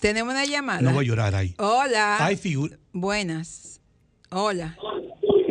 [0.01, 0.81] Tenemos una llamada.
[0.83, 1.55] no voy a llorar ahí.
[1.59, 2.25] Hola.
[2.25, 3.81] Hay figuras, Buenas.
[4.31, 4.77] Hola.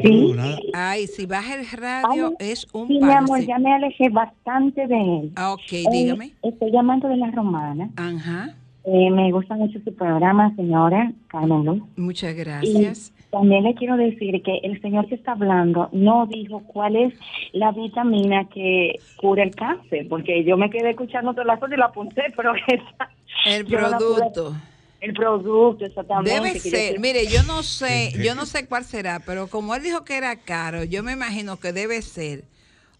[0.04, 0.58] no, nada.
[0.74, 3.14] Ay, si baja el radio es un Sí, mi palo.
[3.14, 3.46] amor, sí.
[3.48, 5.32] ya me alejé bastante de él.
[5.36, 6.34] Ah, ok, Eh, dígame.
[6.44, 7.90] estoy llamando de la romana.
[7.96, 8.56] Ajá.
[8.84, 11.84] Eh, me gusta mucho su programa, señora Carmen Luz.
[11.96, 13.14] Muchas Y gracias.
[13.32, 17.14] También le quiero decir que el señor que está hablando no dijo cuál es
[17.54, 21.80] la vitamina que cura el cáncer, porque yo me quedé escuchando todas las cosas y
[21.80, 23.10] la apunté, pero esa,
[23.46, 24.56] El no producto.
[25.00, 26.32] el producto, exactamente.
[26.32, 30.04] Debe ser, mire, yo no sé, yo no sé cuál será, pero como él dijo
[30.04, 32.44] que era caro, yo me imagino que debe ser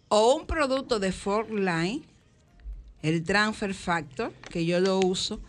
[0.08, 2.04] o un producto de Fortline,
[3.02, 5.42] el Transfer Factor, que yo lo uso,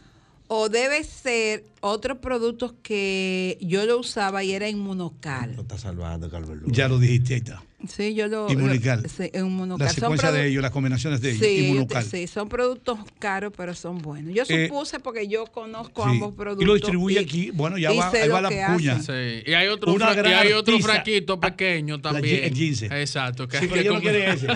[0.55, 5.55] o debe ser otro producto que yo lo usaba y era inmunocal.
[5.57, 6.61] Lo está salvando, Luz.
[6.67, 7.63] Ya lo dijiste, ahí está.
[7.89, 8.51] Sí, yo lo.
[8.51, 9.03] Inmunical.
[9.03, 9.87] lo- sí, inmunocal.
[9.87, 12.05] La Son secuencia de produ- ellos, las combinaciones de ellos, Sí, inmunocal.
[12.05, 14.35] sí, son productos caros, pero son buenos.
[14.35, 16.11] Yo Eh, supuse porque yo conozco Sí.
[16.11, 16.63] ambos productos.
[16.65, 17.51] Y lo distribuye aquí.
[17.51, 19.03] Bueno, ya y va, ahí va la hacen.
[19.03, 22.41] Sí, y hay otro, Una fra- gran y hay otro fraquito pequeño La también.
[22.41, 22.87] gi- el gince.
[23.01, 23.49] Exacto.
[23.49, 24.47] Que Sí, hay pero que yo no quiero ese.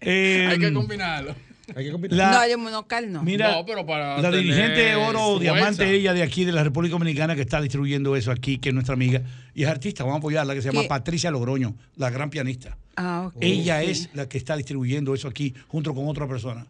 [0.00, 1.34] Eh, hay que combinarlo.
[1.76, 2.16] Hay que combinar.
[2.18, 3.22] La- no, el inmunocal no.
[3.22, 5.40] Mira, No, pero para la tener dirigente oro fuerza.
[5.40, 8.74] diamante, ella de aquí, de la República Dominicana, que está distribuyendo eso aquí, que es
[8.74, 9.22] nuestra amiga,
[9.54, 10.88] y es artista, vamos a apoyarla, que se llama ¿Qué?
[10.88, 12.76] Patricia Logroño, la gran pianista.
[12.96, 16.66] Ah, ok, ella es la que está distribuyendo eso aquí, junto con otra persona.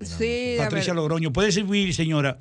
[0.00, 1.32] Sí, Patricia Logroño.
[1.32, 2.38] Puede servir, señora.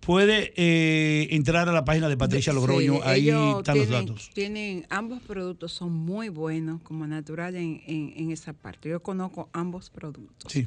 [0.00, 4.30] Puede eh, entrar a la página de Patricia sí, Logroño, ahí están los datos.
[4.34, 8.88] Tienen, ambos productos son muy buenos como natural en, en- en esa parte.
[8.88, 10.52] Yo conozco ambos productos.
[10.52, 10.66] Sí.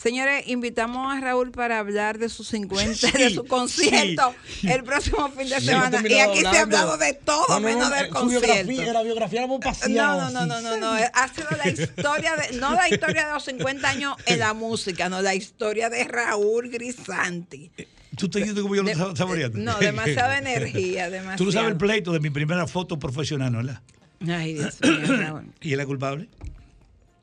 [0.00, 4.66] Señores, invitamos a Raúl para hablar de sus 50, Sí, de su concierto sí.
[4.70, 6.02] el próximo fin de Sí, semana.
[6.08, 8.92] Y aquí se ha hablado de todo No, no, menos no, del su biografía, concierto.
[8.94, 10.30] la biografía la hemos No, paseado.
[10.30, 10.92] no, no, no, no, no.
[11.12, 15.10] Ha sido la historia de, no la historia de los 50 años en la música,
[15.10, 17.70] no, la historia de Raúl Grisanti.
[18.16, 19.58] ¿Tú estás viendo cómo yo lo De- estaba saboreando?
[19.58, 21.36] No, demasiada energía, demasiado.
[21.36, 23.58] Tú no sabes el pleito de mi primera foto profesional, ¿no?
[23.58, 23.82] ¿verdad?
[24.28, 25.52] Ay, Dios mío, Raúl.
[25.60, 26.28] ¿Y él es culpable?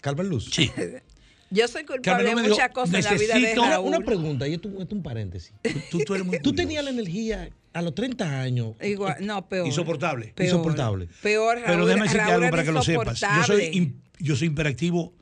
[0.02, 0.50] Carmen Luz.
[0.54, 0.72] Sí.
[1.50, 3.88] Yo soy culpable de muchas cosas en la vida de Una, Raúl.
[3.88, 5.54] una pregunta, y esto, esto es un paréntesis.
[5.90, 6.56] Tú, tú eres muy Tú curioso.
[6.56, 8.76] tenías la energía a los 30 años.
[8.82, 9.66] Igual, no, peor.
[9.68, 10.34] Insoportable.
[10.36, 10.50] Peor.
[10.50, 11.08] Insoportable.
[11.22, 11.66] Peor, Raúl.
[11.68, 13.20] Pero déjame decirte Raúl algo para que lo sepas.
[13.20, 15.14] Yo soy, yo soy imperactivo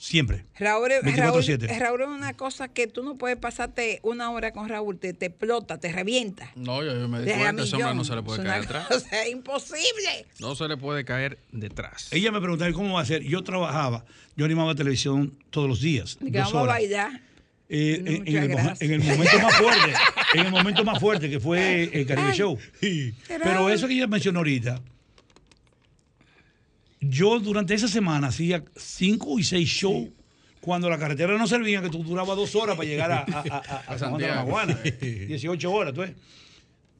[0.00, 0.46] siempre.
[0.58, 1.04] Raúl, Raúl,
[1.42, 1.78] 24/7.
[1.78, 5.26] Raúl es una cosa que tú no puedes pasarte una hora con Raúl, te, te
[5.26, 6.50] explota, te revienta.
[6.56, 8.86] No, yo, yo me di cuenta, ese hombre no se le puede Es caer atrás.
[8.88, 10.26] cosa imposible.
[10.40, 12.08] No se le puede caer detrás.
[12.12, 13.22] Ella me preguntaba, ¿y cómo va a ser?
[13.22, 14.04] Yo trabajaba,
[14.36, 16.16] yo animaba televisión todos los días.
[16.16, 16.74] Que vamos a horas.
[16.76, 17.20] bailar.
[17.72, 19.92] Eh, No, en, el, en momento más fuerte,
[20.34, 22.58] en el momento más fuerte que fue el Caribe Ay, Show.
[23.28, 24.80] Pero eso que ella mencionó ahorita,
[27.00, 30.08] yo durante esa semana hacía cinco y seis shows
[30.60, 33.94] cuando la carretera no servía, que tú durabas dos horas para llegar a, a, a-
[33.94, 34.34] a San Juan de la.
[34.36, 34.78] Maguana.
[34.82, 36.12] 18 horas, tú ves.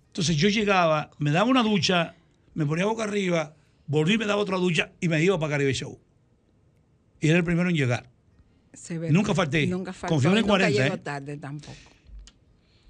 [0.09, 2.15] Entonces yo llegaba, me daba una ducha,
[2.55, 3.55] me ponía boca arriba,
[3.87, 5.99] volví, me daba otra ducha y me iba para Caribe Show.
[7.21, 8.09] Y era el primero en llegar.
[8.73, 9.67] Se ve- Nunca falté.
[9.67, 10.15] Nunca faltó.
[10.15, 10.99] Con fiebre y nunca 40, llegó ¿eh?
[10.99, 11.77] tarde tampoco.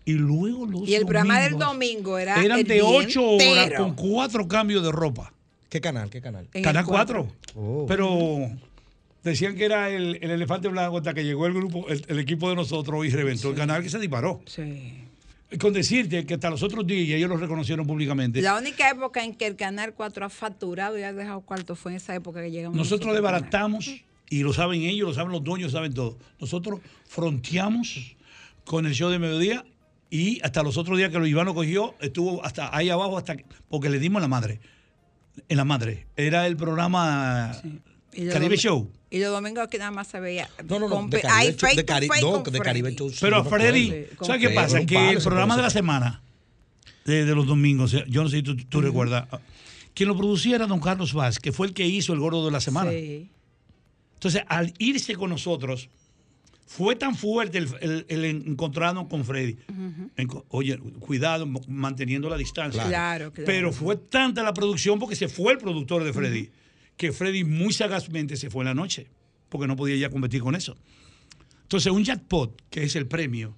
[0.05, 3.83] Y luego los Y el programa del domingo era eran el de 8 horas entero.
[3.83, 5.33] con cuatro cambios de ropa.
[5.71, 6.11] ¿Qué canal?
[6.11, 6.49] ¿Qué canal?
[6.53, 7.29] En Canal el cuatro.
[7.55, 7.63] 4.
[7.63, 7.87] Oh.
[7.87, 8.51] Pero
[9.23, 12.51] decían que era el, el elefante blanco hasta que llegó el grupo, el, el equipo
[12.51, 14.43] de nosotros y reventó el canal que se disparó.
[14.47, 15.05] Sí.
[15.61, 18.43] Con decirte que hasta los otros días y ellos lo reconocieron públicamente.
[18.43, 21.93] La única época en que el Canal 4 ha facturado y ha dejado cuarto fue
[21.93, 22.77] en esa época que llegamos.
[22.77, 23.91] Nosotros desbaratamos,
[24.29, 26.17] y lo saben ellos, lo saben los dueños, lo saben todo.
[26.41, 28.17] Nosotros fronteamos
[28.65, 29.65] con el show de mediodía
[30.09, 33.37] y hasta los otros días que lo Iván lo cogió, estuvo hasta ahí abajo, hasta
[33.37, 34.61] que- porque le dimos la madre.
[35.49, 36.07] En la madre.
[36.17, 37.53] Era el programa
[38.33, 38.91] Caribe Show.
[39.11, 40.49] Y los domingos aquí nada más se veía.
[40.69, 41.09] No, no, no.
[41.09, 42.61] De Caribe hay Show- de Cari- no, de.
[42.61, 43.11] Caribe Show.
[43.21, 44.85] Pero me Freddy, ¿sabes qué pasa?
[44.87, 46.23] Que el programa de la semana,
[47.05, 49.27] de, de los domingos, yo no sé si tú, tú recuerdas,
[49.95, 52.53] quien lo producía era don Carlos Vaz, que fue el que hizo el gordo de
[52.53, 52.91] la semana.
[52.91, 53.29] Sí.
[54.15, 55.89] Entonces, al irse con nosotros,
[56.73, 59.57] fue tan fuerte el, el- el encontrarnos con Freddy.
[60.51, 62.85] Oye, cuidado, manteniendo la distancia.
[62.87, 63.45] Claro, claro.
[63.47, 66.49] Pero fue tanta la producción porque se fue el productor de Freddy,
[66.97, 69.09] que Freddy muy sagazmente se fue en la noche,
[69.49, 70.77] porque no podía ya competir con eso.
[71.63, 73.57] Entonces, un jackpot, que es el premio,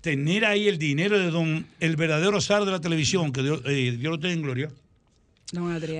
[0.00, 3.96] tener ahí el dinero de don, el verdadero zar de la televisión, que Dios, eh,
[3.98, 4.68] Dios lo tenga en gloria,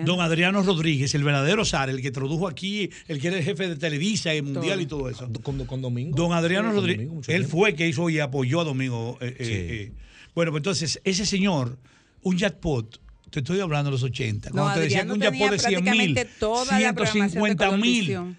[0.05, 3.69] Don Adriano Rodríguez, el verdadero zar, el que introdujo aquí, el que era el jefe
[3.69, 5.29] de Televisa, el mundial y todo eso.
[5.43, 6.17] Con, con Domingo.
[6.17, 7.49] Don Adriano Rodríguez, Domingo, él tiempo.
[7.49, 9.19] fue que hizo y apoyó a Domingo.
[9.21, 9.53] eh, eh, Sí.
[9.53, 9.93] eh.
[10.35, 11.77] Bueno, pues entonces, ese señor,
[12.23, 15.51] un jackpot, te estoy hablando de los 80, Don cuando te decían que un jackpot
[15.51, 18.37] de 100 mil, prácticamente toda la programación de 150 mil,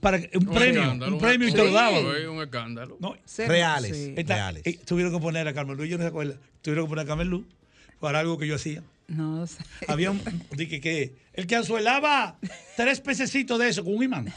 [0.00, 2.04] para un Un premio, escándalo, un premio y un- te lo daban.
[2.04, 2.96] un escándalo.
[3.00, 3.96] No, Reales.
[3.96, 4.12] sí.
[4.16, 4.62] esta- Reales.
[4.66, 7.08] eh, tuvieron que poner a Carmen Luz, yo no se acuerda, tuvieron que poner a
[7.08, 7.44] Carmen Luz
[7.98, 8.82] para algo que yo hacía.
[9.08, 9.56] No sé.
[9.88, 10.20] Había un.
[10.52, 11.16] Dije que.
[11.32, 12.38] El que azuelaba
[12.76, 14.32] tres pececitos de eso con un imán.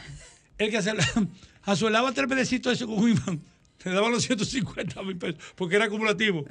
[0.58, 1.26] El que azuelaba,
[1.62, 3.42] azuelaba tres pececitos de eso con un imán.
[3.84, 5.36] Le daban los 150 mil pesos.
[5.56, 6.44] Porque era acumulativo.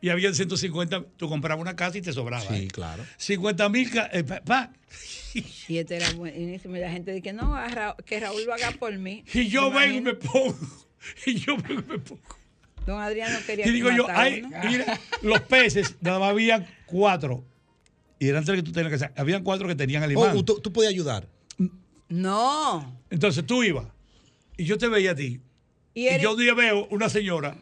[0.00, 1.04] Y había 150.
[1.16, 2.42] Tú comprabas una casa y te sobraba.
[2.44, 2.68] Sí, ¿eh?
[2.68, 3.04] claro.
[3.16, 3.90] 50 mil.
[4.12, 4.72] eh, pa- pa.
[5.68, 6.76] Y este era buenísimo.
[6.76, 9.24] Y la gente dice que no, Ra- que Raúl lo haga por mí.
[9.32, 10.56] Y yo ¿Te vengo y me pongo.
[11.26, 12.20] Y yo vengo y me pongo.
[12.86, 17.44] Don Adriano quería Y digo yo, ay, mira, los peces, nada más había cuatro.
[18.22, 19.12] Y eran tres que tú tenías que hacer.
[19.16, 20.36] Habían cuatro que tenían el imán.
[20.36, 21.28] Oh, tú, tú podías ayudar.
[22.08, 22.96] No.
[23.10, 23.88] Entonces tú ibas.
[24.56, 25.40] Y yo te veía a ti.
[25.92, 27.56] Y, yo un día veo una señora,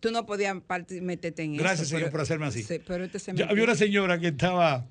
[0.00, 0.54] tú no podías
[1.00, 1.62] meterte en eso.
[1.62, 2.64] gracias señor pero- por hacerme así.
[2.64, 3.50] Sí, pero este se Yo- metió.
[3.50, 4.86] había una señora que estaba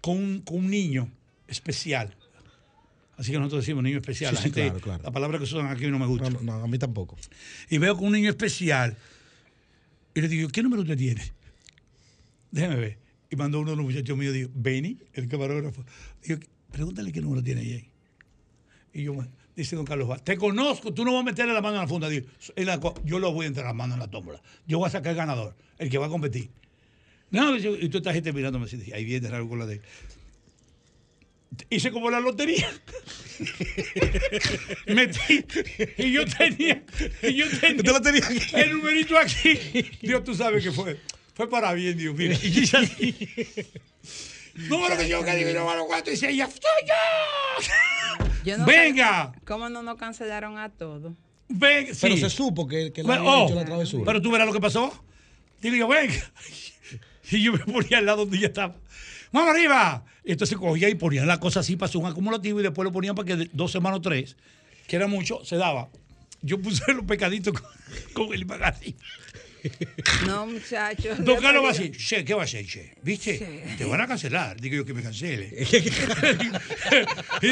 [0.00, 1.10] con un, con un niño
[1.48, 2.14] especial.
[3.16, 4.30] Así que nosotros decimos niño especial.
[4.30, 5.02] Sí, la sí, gente, claro, claro.
[5.02, 6.30] la palabra que usan aquí no me gusta.
[6.30, 7.16] No, no, no, a mí tampoco.
[7.68, 8.96] Y veo con un niño especial.
[10.14, 11.32] Y le digo, ¿qué número usted tiene?
[12.52, 13.07] Déjeme ver.
[13.30, 15.84] Y mandó uno de los muchachos míos, dijo, Benny, el camarógrafo.
[16.22, 16.40] Digo,
[16.72, 17.90] pregúntale qué número tiene ahí.
[18.92, 21.60] Y yo, bueno, dice don Carlos, Vaz, te conozco, tú no vas a meterle la
[21.60, 22.08] mano en la funda.
[22.08, 22.26] Digo,
[23.04, 24.42] yo lo voy a entrar la mano en la tómbola.
[24.66, 26.50] Yo voy a sacar el ganador, el que va a competir.
[27.30, 29.82] No, y tú estás gente mirándome así, dije, ahí viene raro con la de él.
[31.70, 32.68] Hice como la lotería.
[34.86, 35.44] Metí.
[35.98, 36.82] Y yo tenía.
[37.22, 37.76] Y yo tenía.
[37.76, 38.40] ¿Usted lo tenía aquí?
[38.54, 39.58] El numerito aquí.
[40.02, 40.98] Dios, tú sabes que fue.
[41.38, 42.16] Fue para bien, Dios.
[42.16, 42.36] Mira.
[42.42, 43.16] Y así.
[44.56, 46.10] Número que yo que adivino malo cuánto.
[46.10, 48.24] Y dice ella, ¡soy yo!
[48.44, 49.32] Yo no sé ¡Venga!
[49.46, 51.12] ¿Cómo no nos cancelaron a todos?
[51.48, 51.92] ¡Venga!
[52.00, 54.04] Pero se supo que, que le Bueno, habían oh, hecho la travesura.
[54.04, 54.92] Pero tú verás lo que pasó.
[55.62, 56.14] Digo yo, venga.
[57.30, 58.74] Y yo me ponía al lado donde ella estaba.
[59.30, 60.02] ¡Vamos arriba!
[60.24, 62.90] Y entonces cogía y ponían la cosa así para hacer un acumulativo y después lo
[62.90, 64.34] ponían para que dos semanas o tres,
[64.86, 65.88] que era mucho, se daba.
[66.40, 67.70] Yo puse los pecaditos con,
[68.14, 68.96] con el magazine.
[70.26, 71.22] No, muchachos.
[71.24, 72.94] Don Carlos va a decir, che, ¿qué va a hacer, che?
[73.02, 73.38] ¿Viste?
[73.38, 73.44] Sí.
[73.78, 74.60] Te van a cancelar.
[74.60, 75.48] Digo yo que me cancele.
[77.42, 77.48] y,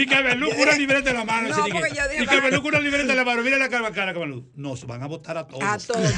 [0.00, 1.48] y que me con una libreta en la mano.
[1.48, 3.42] No, porque que- yo dije, y que me van- con una libreta en la mano.
[3.42, 4.26] Mira la cara, cara, cara.
[4.54, 5.62] Nos van a votar a todos.
[5.62, 6.12] A todos.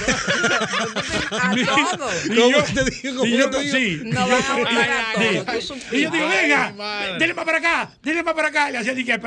[1.33, 2.27] a todos.
[2.27, 3.17] Y ¿Cómo yo- te digo?
[3.19, 3.77] ¿Cómo y yo- te digo?
[3.77, 4.01] sí.
[4.05, 5.73] No van a votar a todos.
[5.93, 8.69] Y yo digo, venga, dele más para acá, dele más para acá.
[8.69, 9.19] Y le hacía, dije,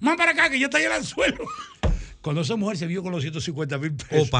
[0.00, 1.44] más para acá, que yo estoy en el suelo.
[2.20, 4.30] Cuando esa mujer se vio con los 150 mil Oh, pesos,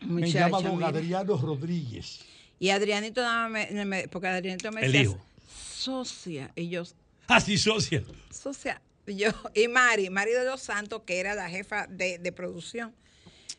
[0.00, 0.88] me llama don mira.
[0.88, 2.20] Adriano Rodríguez.
[2.60, 5.16] Y Adrianito me, me- porque Adrianito me decía,
[5.48, 6.50] socia.
[6.56, 6.82] Y yo,
[7.28, 8.02] Así, socia.
[8.30, 8.80] socia.
[9.06, 12.92] Yo, y Mari, Mari de los Santos, que era la jefa de, de producción.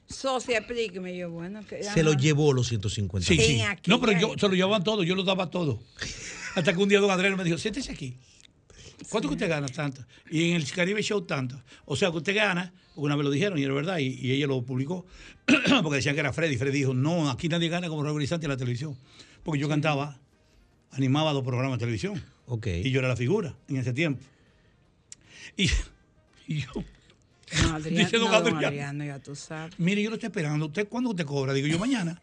[0.08, 1.13] Socia, explíqueme.
[1.13, 3.62] Y yo, bueno, que Se lo llevó los 150 Sí, sí.
[3.88, 5.80] No, pero yo se lo llevaban todo, yo lo daba todo.
[6.56, 8.17] Hasta que un día don Adriano me dijo, siéntese aquí.
[9.10, 9.68] ¿Cuánto que usted gana?
[9.68, 10.06] Tanto.
[10.30, 11.62] Y en el Caribe Show, tanto.
[11.86, 14.32] O sea, que usted gana, porque una vez lo dijeron y era verdad, y, y
[14.32, 15.06] ella lo publicó,
[15.84, 16.58] porque decían que era Freddy.
[16.58, 18.98] Freddy dijo, no, aquí nadie gana como regularizante en la televisión.
[19.44, 20.20] Porque yo cantaba,
[20.92, 22.22] animaba dos programas de televisión.
[22.48, 22.68] Ok.
[22.68, 24.22] Y yo era la figura en ese tiempo.
[25.56, 25.70] Y,
[26.48, 26.72] y yo,
[27.64, 28.66] No, Adrián, Dice don no, don Adrián.
[28.66, 29.78] Adriano, ya tú sabes.
[29.80, 30.66] mire, yo lo estoy esperando.
[30.68, 31.54] ¿Usted cuándo usted cobra?
[31.54, 32.22] Digo, yo mañana.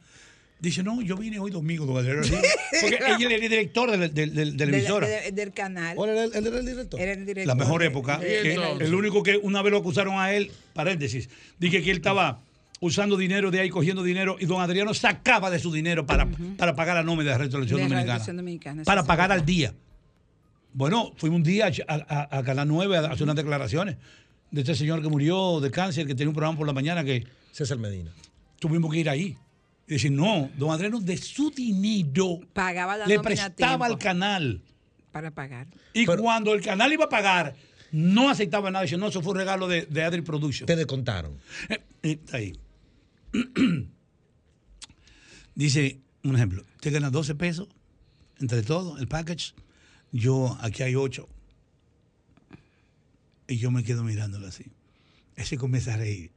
[0.58, 2.22] Dice, no, yo vine hoy domingo, don Adriano.
[2.80, 5.94] Porque ella era el director del- del- del- de la Del- del- del canal.
[5.96, 7.00] ¿Cuál era el, él era el director?
[7.00, 7.46] Era el director.
[7.46, 8.18] la mejor época.
[8.18, 8.88] de- que entonces?
[8.88, 12.40] el único que una vez lo acusaron a él, paréntesis, dije que él estaba
[12.80, 16.74] usando dinero de ahí, cogiendo dinero, y don Adriano sacaba de su dinero para, para
[16.74, 18.84] pagar la nómina de la Televisión de Dominicana.
[18.84, 19.32] Para sí, pagar sí.
[19.34, 19.74] al día.
[20.72, 23.96] Bueno, fuimos un día a, a, a Canal 9 a hacer unas declaraciones
[24.50, 27.24] de este señor que murió de cáncer, que tenía un programa por la mañana que
[27.52, 28.10] César Medina.
[28.58, 29.36] tuvimos que ir ahí.
[29.88, 34.62] Y decir, no, don Adriano de su dinero Pagaba la le prestaba al canal.
[35.12, 35.68] para pagar.
[35.94, 37.54] Y Pero- cuando el canal iba a pagar,
[37.92, 38.82] no aceptaba nada.
[38.84, 40.66] Dice, no, eso fue un regalo de, de Adri Production.
[40.66, 41.38] Te descontaron.
[41.68, 42.52] Eh, eh, está ahí.
[45.54, 47.68] Dice, un ejemplo, usted gana 12 pesos
[48.40, 49.54] entre todo, el package.
[50.12, 51.28] Yo, aquí hay 8.
[53.48, 54.64] Y yo me quedo mirándolo así.
[55.36, 56.30] Ese comienza a reír.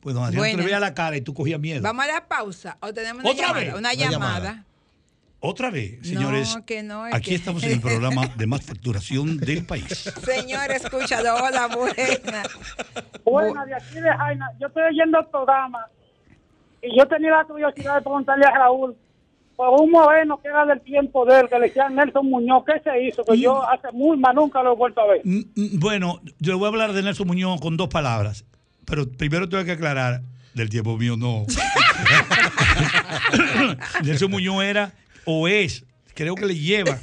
[0.00, 0.58] Pues don Adrián Bueno.
[0.58, 1.82] te veía la cara y tú cogías miedo.
[1.82, 2.76] Vamos a la pausa.
[2.80, 3.64] O tenemos una ¿Otra llamada.
[3.64, 3.74] vez?
[3.74, 4.10] Una llamada.
[4.40, 4.64] llamada.
[5.40, 6.56] Otra vez, señores.
[6.56, 9.84] No, que no, es aquí que- estamos en el programa de más facturación del país.
[10.24, 11.34] Señor, escúchalo.
[11.36, 12.42] Hola, buena.
[13.24, 14.50] Buena, de aquí de Jaina.
[14.60, 15.86] Yo estoy oyendo el programa
[16.82, 18.96] y yo tenía la curiosidad de preguntarle a Raúl
[19.54, 22.80] por un moreno que era del tiempo de él, que le decían Nelson Muñoz, ¿qué
[22.82, 23.24] se hizo?
[23.24, 25.20] Que yo hace muy más nunca lo he vuelto a ver.
[25.24, 28.44] Mm, mm, Bueno, yo voy a hablar de Nelson Muñoz con dos palabras,
[28.88, 30.22] pero primero tengo que aclarar,
[30.54, 31.46] del tiempo mío no.
[34.02, 34.92] Nelson Muñoz era
[35.24, 36.98] o es, creo que le lleva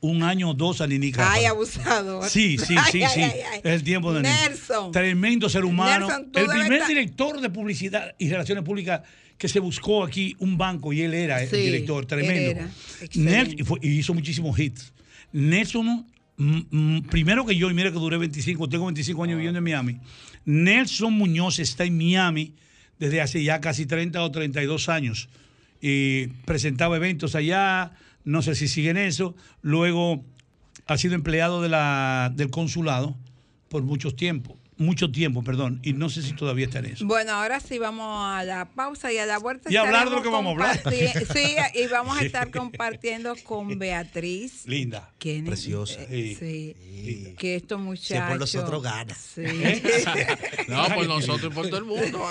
[0.00, 1.32] un año o dos a Nini Cápara.
[1.34, 2.28] Ay, abusador.
[2.28, 3.20] Sí, sí, sí, ay, sí.
[3.22, 3.60] ay, ay.
[3.64, 4.22] Es el tiempo de.
[4.22, 4.92] Nelson.
[4.92, 6.06] Tremendo ser humano.
[6.06, 9.00] Nelson, el primer estar- director de publicidad y relaciones públicas
[9.36, 12.06] que se buscó aquí un banco y él era el director.
[12.06, 12.50] Tremendo.
[12.50, 12.70] él era.
[13.00, 13.18] Excelente.
[13.36, 14.92] Nelson, y, fue- y hizo muchísimos hits.
[15.32, 16.06] Nelson,
[17.10, 19.98] primero que yo, y mira que duré 25, tengo 25 años viviendo en Miami.
[20.44, 22.54] Nelson Muñoz está en Miami
[22.98, 25.28] desde hace ya casi 30 o 32 años.
[25.80, 27.92] Y presentaba eventos allá,
[28.24, 29.34] no sé si siguen eso.
[29.62, 30.24] Luego
[30.86, 33.16] ha sido empleado del consulado
[33.68, 34.56] por mucho tiempo.
[34.78, 35.80] Mucho tiempo, perdón.
[35.82, 37.04] Y no sé si todavía está en eso.
[37.04, 39.72] Bueno, ahora sí vamos a la pausa y a la vuelta.
[39.72, 40.80] Y a hablar de lo que vamos a hablar.
[41.32, 44.66] Sí, y vamos a estar compartiendo con Beatriz.
[44.66, 45.12] Linda.
[45.18, 46.00] Preciosa.
[46.08, 47.34] Eh, sí.
[47.36, 48.28] Que estos muchachos.
[48.28, 49.14] por nosotros gana.
[49.14, 49.42] Sí.
[50.68, 52.24] No, por nosotros y por todo el mundo.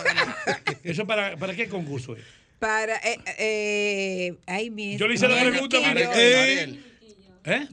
[0.83, 2.23] ¿Eso para, para qué concurso es?
[2.59, 2.95] Para.
[2.97, 4.99] Eh, eh, ahí mismo.
[4.99, 6.85] Yo le hice la pregunta, Enriquillo, Ariel,
[7.43, 7.67] ¿Eh?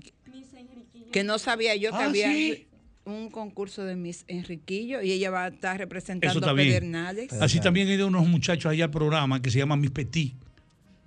[1.12, 2.66] Que no sabía yo que Ah, había sí.
[3.06, 6.68] Un concurso de Miss Enriquillo y ella va a estar representando a bien.
[6.68, 7.32] Pedernales.
[7.34, 10.34] Así también hay de unos muchachos allá al programa que se llaman Mis Petit,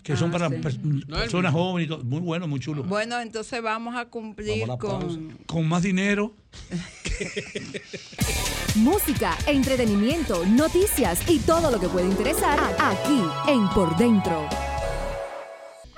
[0.04, 0.56] que son Ah, para sí.
[0.56, 2.04] pers- personas jóvenes y todo.
[2.04, 2.84] Muy bueno, muy chulo.
[2.84, 5.38] Bueno, entonces vamos a cumplir Vamos a la con.
[5.48, 6.34] Con más dinero.
[8.76, 14.48] Música, entretenimiento, noticias y todo lo que puede interesar aquí en Por Dentro.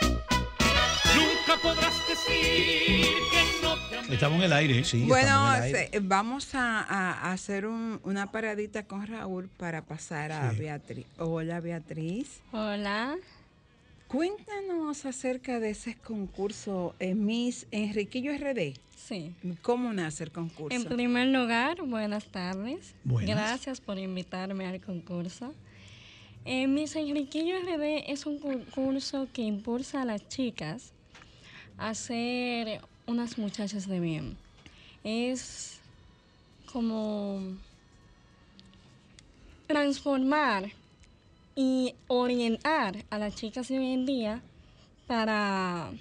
[0.01, 3.58] Nunca podrás decir que
[4.09, 4.79] Estamos en el aire.
[4.79, 4.83] ¿eh?
[4.83, 5.89] Sí, Bueno, el aire.
[6.01, 11.05] vamos a, hacer un- una paradita con Raúl para pasar a Beatriz.
[11.17, 12.39] Hola, Beatriz.
[12.51, 13.15] Hola.
[14.07, 18.73] Cuéntanos acerca de ese concurso eh, Miss Enriquillo RD.
[18.97, 19.33] Sí.
[19.61, 20.75] ¿Cómo nace el concurso?
[20.75, 22.95] En primer lugar, buenas tardes.
[23.03, 23.29] Buenas.
[23.35, 25.53] Gracias por invitarme al concurso.
[26.45, 30.91] Eh, Miss Enriquillo RD es un concurso que impulsa a las chicas
[31.77, 34.37] a ser unas muchachas de bien.
[35.03, 35.79] Es
[36.71, 37.41] como
[39.67, 40.71] transformar
[41.55, 44.41] y orientar a las chicas de hoy en día
[45.07, 45.91] para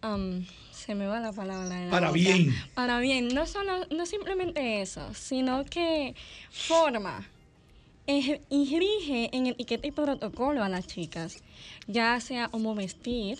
[0.00, 1.68] Am, se me va la palabra.
[1.78, 2.18] de la Para boca.
[2.18, 2.54] bien.
[2.74, 3.28] Para bien.
[3.28, 6.14] No, solo, no simplemente eso, sino que
[6.50, 7.24] forma
[8.06, 11.38] ej- y rige en etiqueta y protocolo a las chicas,
[11.86, 13.38] ya sea cómo vestir,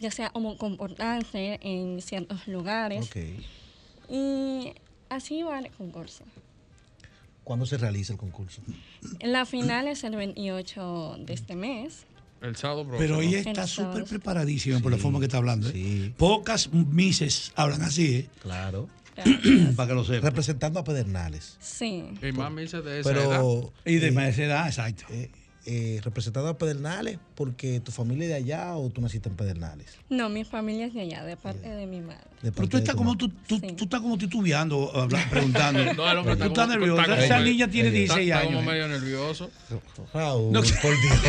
[0.00, 3.06] ya sea cómo comportarse en ciertos lugares.
[3.06, 3.16] Ok.
[4.10, 4.72] Y
[5.08, 6.24] así va el concurso.
[7.44, 8.62] ¿Cuándo se realiza el concurso?
[9.20, 12.06] La final es el 28 de este mes.
[12.40, 12.98] El sábado próximo.
[12.98, 15.68] Pero ella está súper preparadísima por la forma que está hablando.
[15.68, 15.72] ¿eh?
[15.72, 16.14] Sí.
[16.16, 18.28] Pocas mises hablan así, ¿eh?
[18.42, 18.88] Claro.
[19.76, 20.22] Para que lo sepan.
[20.22, 21.56] Representando a Pedernales.
[21.60, 22.04] Sí.
[22.22, 23.28] Y más me dice de esa edad.
[23.28, 23.72] Pero.
[23.84, 25.04] Y de eh, más edad, exacto.
[25.10, 25.30] eh,
[25.64, 29.86] eh, representando a Pedernales porque tu familia es de allá o tú naciste en Pedernales?
[30.08, 32.24] No, mi familia es de allá, de parte de mi madre.
[32.42, 34.90] De Pero tú estás como tú, tú, tú estás como titubeando,
[35.30, 35.80] preguntando.
[35.94, 37.00] No, el hombre tú está estás como- nervioso.
[37.02, 38.54] está Esa como- niña tiene está- 16 está años.
[38.56, 38.72] como eh.
[38.74, 39.50] medio nervioso.
[40.12, 40.60] Raúl, No.
[40.60, 41.20] por Dios.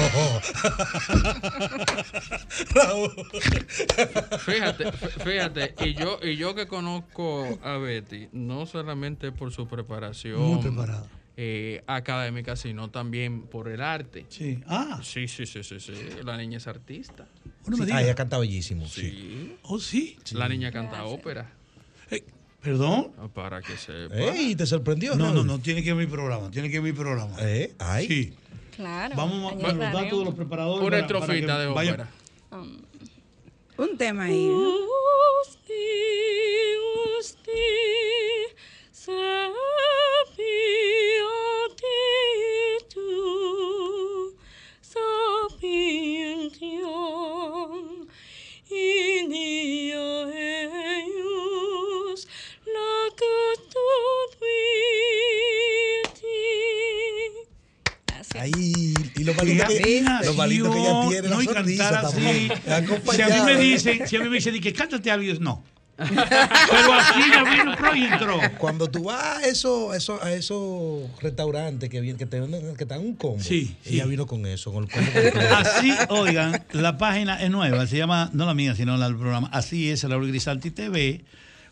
[2.74, 3.12] Raúl.
[4.40, 9.68] Fíjate, fí- fíjate, y yo, y yo que conozco a Betty, no solamente por su
[9.68, 11.06] preparación Muy preparada.
[11.36, 14.26] Eh, académica, sino también por el arte.
[14.30, 14.60] Sí.
[14.68, 15.94] Ah, Sí, sí, sí, sí, sí.
[16.24, 17.28] La niña es artista.
[17.68, 18.86] no me Ah, ella canta bellísimo.
[18.88, 19.02] Sí.
[19.10, 19.56] Sí.
[19.64, 20.18] Oh, sí.
[20.34, 21.52] La niña canta ópera.
[22.12, 22.24] Eh,
[22.62, 23.12] ¿Perdón?
[23.34, 24.16] Para que sepa.
[24.16, 25.16] Ey, ¿te sorprendió?
[25.16, 25.48] No, no, Raúl?
[25.48, 26.50] no, tiene que ver mi programa.
[26.52, 27.36] Tiene que ver mi programa.
[27.40, 28.08] Eh, ay.
[28.08, 28.34] Sí.
[28.76, 29.16] Claro.
[29.16, 30.88] Vamos a los datos de los preparadores.
[30.88, 32.10] Una estrofita que de ópera.
[32.52, 32.82] Um,
[33.78, 34.48] Un tema ahí.
[34.48, 34.70] ¿no?
[35.42, 35.74] Usti,
[37.20, 37.52] usti,
[59.46, 62.50] malito que, Imaginación, lo malito que ella tiene, no, y cantar así.
[63.16, 65.64] Si a mí me dicen, si a mí me dicen que cántate algo, yo no.
[65.96, 68.40] Pero así ya vino pro intro.
[68.58, 72.86] Cuando tú vas a esos eso, a esos restaurantes que, vienen, que, te, venden- que
[72.88, 74.10] te dan un combo, Sí, ella sí.
[74.10, 75.08] vino con eso, con el combo.
[75.56, 79.50] Así, oigan, la página es nueva, se llama, no la mía, sino la del programa,
[79.54, 81.24] así es Raúl Grisanti TV.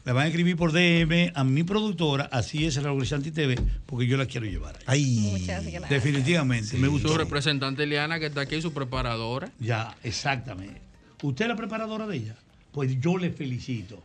[0.03, 4.07] Me van a escribir por DM a mi productora, así es Raúl Grisanti TV, porque
[4.07, 5.19] yo la quiero llevar ahí.
[5.25, 5.89] Ay, Muchas gracias.
[5.89, 7.17] Definitivamente, me Su gustó.
[7.17, 9.51] representante Eliana, que está aquí, su preparadora.
[9.59, 10.81] Ya, exactamente.
[11.21, 12.35] ¿Usted es la preparadora de ella?
[12.71, 14.01] Pues yo le felicito.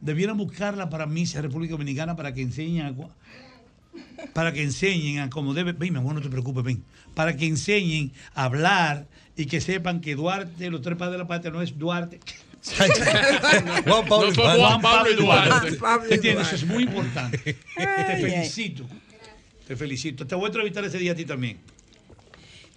[0.00, 2.94] Debieran buscarla para Miss República Dominicana para que enseñen a,
[4.32, 5.72] para que enseñen a como debe.
[5.72, 6.82] Ven, mi amor, no te preocupes, ven.
[7.14, 11.28] Para que enseñen a hablar y que sepan que Duarte, los tres padres de la
[11.28, 12.18] patria, no es Duarte.
[13.84, 14.42] Juan Pablo No.
[14.42, 15.68] Juan Pablo Duarte.
[16.14, 16.52] ¿Entiendes?
[16.52, 16.56] Eso Duarte.
[16.56, 17.38] es muy importante.
[17.76, 18.86] Te felicito.
[19.66, 20.26] Te felicito.
[20.26, 21.58] Te voy a entrevistar ese día a ti también.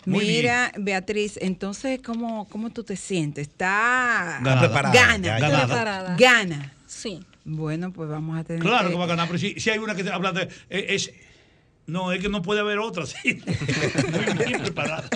[0.06, 3.48] Muy Mira, Beatriz, entonces, ¿cómo, ¿cómo tú te sientes?
[3.50, 4.60] ¿Está Ganada.
[4.62, 5.18] preparada, Gana.
[5.28, 5.40] ya, ya.
[5.40, 5.66] Ganada.
[5.68, 6.16] Preparada.
[6.18, 6.74] Gana.
[6.88, 7.20] Sí.
[7.46, 9.78] Bueno, pues vamos a tener Claro que- que va a ganar, pero si, si hay
[9.80, 10.44] una que habla de.
[10.72, 11.12] eh, Es,
[11.86, 13.18] no, es que no puede haber otra, sí.
[14.36, 15.08] Muy bien preparada.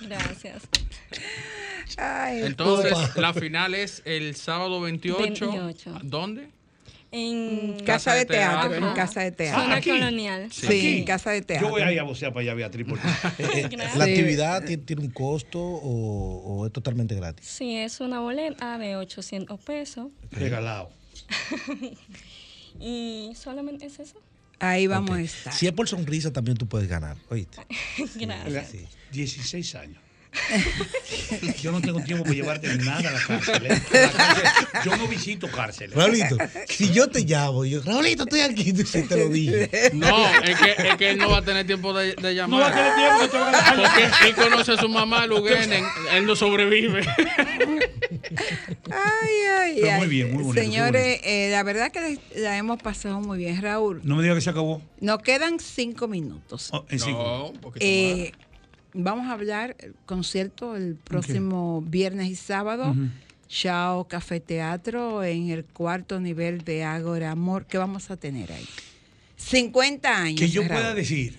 [0.00, 0.62] Gracias.
[1.98, 5.22] Ay, Entonces, la final es el sábado 28.
[5.52, 6.00] 28.
[6.02, 6.48] ¿Dónde?
[7.14, 9.60] En casa de teatro, en casa de teatro.
[9.62, 9.90] Zona aquí.
[9.90, 10.48] colonial.
[10.50, 11.66] Sí, en casa de teatro.
[11.68, 12.86] Yo voy a ir a vocear para allá, Beatriz.
[12.88, 13.76] Porque...
[13.96, 17.46] ¿La actividad ti- tiene un costo o, o es totalmente gratis?
[17.46, 20.08] Sí, es una boleta de 800 pesos.
[20.30, 20.90] Regalado.
[22.80, 24.20] Y solamente es eso.
[24.58, 25.52] Ahí vamos a estar.
[25.52, 27.16] Si es por sonrisa, también tú puedes ganar.
[27.28, 27.58] ¿oíste?
[28.16, 28.68] Gracias.
[28.70, 28.86] Sí.
[29.12, 30.02] 16 años.
[31.60, 33.66] Yo no tengo tiempo para llevarte nada a la cárcel.
[33.66, 33.82] ¿eh?
[33.92, 35.94] La cárcel- Yo no visito cárceles.
[35.94, 36.36] Raulito,
[36.68, 39.90] si yo te llamo, yo, Raulito, estoy aquí, tú sí te lo dije.
[39.94, 42.60] No, es que, es que él no va a tener tiempo de, de llamar.
[42.60, 43.76] No va a tener tiempo te va a ganar.
[43.92, 47.02] Porque él conoce a su mamá, Lugenen, él no sobrevive.
[48.90, 49.98] Ay, ay, Pero ay.
[49.98, 54.00] muy bien, muy bonito, Señores, eh, la verdad que la hemos pasado muy bien, Raúl.
[54.04, 54.82] No me digas que se acabó.
[55.00, 56.70] Nos quedan cinco minutos.
[56.72, 57.22] Oh, en cinco.
[57.22, 58.32] No, un poquito Eh,
[58.94, 62.90] vamos a hablar el concierto el próximo viernes y sábado.
[62.90, 63.08] Ujú.
[63.48, 67.66] Chao Café Teatro en el cuarto nivel de Ágora Amor.
[67.66, 68.66] ¿Qué vamos a tener ahí?
[69.36, 70.40] 50 años.
[70.40, 70.72] Que yo Raúl.
[70.72, 71.36] pueda decir.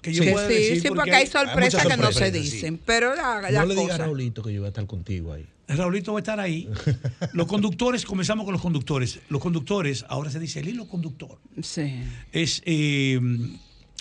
[0.00, 0.80] Que yo pueda sí, decir.
[0.80, 2.40] sí, porque, hay sorpresas que no se sí.
[2.40, 2.80] dicen.
[2.86, 5.46] Pero la, la No le digas a Raulito que yo voy a estar contigo ahí.
[5.68, 6.68] Raulito va a estar ahí.
[7.32, 9.20] Los conductores, comenzamos con los conductores.
[9.28, 11.38] Los conductores, ahora se dice el hilo conductor.
[11.62, 12.02] Sí.
[12.32, 13.20] Es eh,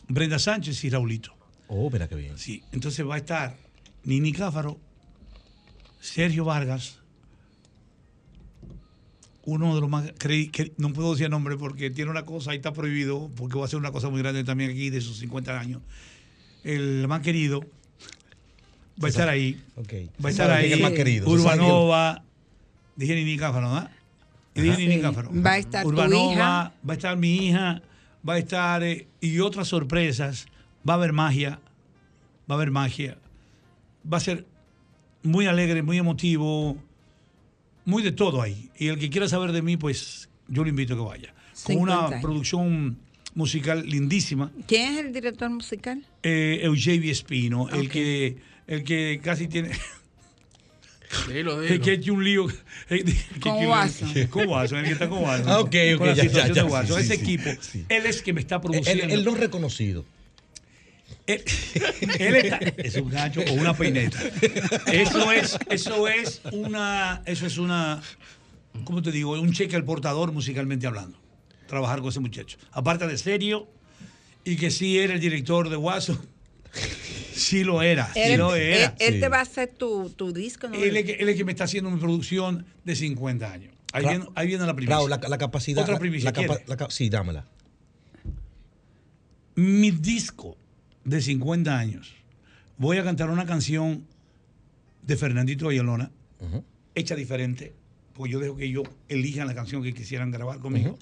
[0.08, 1.34] Brenda Sánchez y Raulito.
[1.70, 2.38] Oh, mira qué bien.
[2.38, 3.56] Sí, entonces va a estar
[4.04, 4.78] Nini Cáfaro,
[6.02, 6.98] Sergio Vargas,
[9.46, 12.52] uno de los más, creí, que no puedo decir el nombre porque tiene una cosa,
[12.52, 15.18] ahí está prohibido, porque va a ser una cosa muy grande también aquí de sus
[15.20, 15.82] 50 años.
[16.64, 17.62] El más querido
[19.02, 19.64] va a estar ahí.
[20.24, 20.74] Va a estar ¿Sabe ahí.
[20.74, 21.28] el más.
[21.28, 22.24] Urbanova.
[22.96, 23.92] Dije Nini Cáfaro, ¿verdad?
[24.56, 24.78] Y dije.
[24.78, 25.02] Nini Sí.
[25.02, 25.32] Cáfaro.
[25.34, 26.74] Va a estar tu Urbanova, hija.
[26.88, 27.82] va a estar mi hija,
[28.28, 28.84] va a estar.
[28.84, 30.48] eh, y otras sorpresas.
[30.88, 31.60] Va a haber magia.
[32.50, 33.18] Va a haber magia.
[34.12, 34.46] Va a ser
[35.24, 36.78] muy alegre, muy emotivo.
[37.86, 38.70] Muy de todo ahí.
[38.78, 41.34] Y el que quiera saber de mí, pues yo lo invito a que vaya.
[41.64, 42.22] Con 50 una años.
[42.22, 42.98] producción
[43.36, 44.52] musical lindísima.
[44.68, 46.06] ¿Quién es el director musical?
[46.24, 46.68] Eh,
[47.04, 49.72] Espino, el, que, el que casi tiene.
[51.28, 52.48] Dilo, Es que ha hecho un lío.
[52.90, 53.04] eh,
[53.42, 54.14] Con Watson.
[54.30, 55.50] Con Watson, el que está con Watson.
[55.50, 56.98] Ah, ok, ok, Con la ya, ya, situación ya, de Watson.
[56.98, 57.86] sí, Ese sí, equipo, sí.
[57.90, 59.14] él es que me está Él, produciendo.
[59.16, 60.06] él no reconocido.
[61.34, 61.44] Él,
[62.20, 64.20] él está- es un gancho o una peineta.
[64.92, 68.02] Eso es, eso es una, eso es una,
[68.84, 69.32] ¿cómo te digo?
[69.40, 71.18] Un cheque al portador musicalmente hablando.
[71.68, 72.58] Trabajar con ese muchacho.
[72.72, 73.68] Aparte de serio
[74.44, 76.20] y que sí era el director de Guaso.
[77.34, 78.96] Sí lo era, sí Él, lo él- era.
[79.00, 80.76] él te va a hacer tu, tu disco, ¿no?
[80.76, 83.74] Él es, que, él es que me está haciendo mi producción de 50 años.
[83.94, 84.96] Ahí, Ra- viene, ahí viene la primicia.
[84.98, 85.82] Raúl, la, la capacidad.
[85.84, 86.34] Otra la- primicia.
[86.90, 87.46] sí, dámela.
[89.56, 90.58] mi disco
[91.04, 92.14] de 50 años,
[92.78, 94.06] voy a cantar una canción
[95.04, 96.12] de Fernandito Ayalona,
[96.96, 97.74] hecha diferente,
[98.14, 100.98] porque yo dejo que ellos elijan la canción que quisieran grabar conmigo,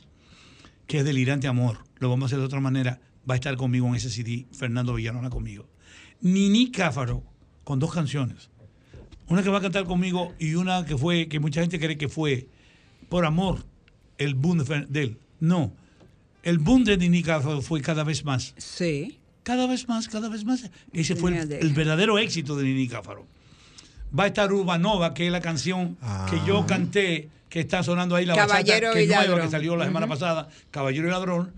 [0.86, 1.80] que es Delirante Amor.
[2.00, 3.02] Lo vamos a hacer de otra manera.
[3.30, 5.68] Va a estar conmigo en ese CD, Fernando Villalona conmigo.
[6.22, 7.24] Nini Cáfaro,
[7.64, 8.50] con dos canciones.
[9.28, 12.08] Una que va a cantar conmigo y una que fue, que mucha gente cree que
[12.08, 12.48] fue
[13.10, 13.66] por amor,
[14.18, 15.18] el boom de, él.
[15.40, 15.74] No.
[16.44, 18.54] El boom de Nini Cáfaro fue cada vez más.
[18.58, 19.20] Sí.
[19.48, 20.70] Cada vez más, cada vez más.
[20.92, 23.26] Ese fue el, verdadero éxito de Nini Cáfaro.
[24.18, 25.96] Va a estar Urbanova, que es la canción
[26.30, 29.86] que yo canté, que está sonando ahí la Caballero bachata, que nueva, que salió la
[29.86, 31.54] semana pasada, Caballero y Ladrón,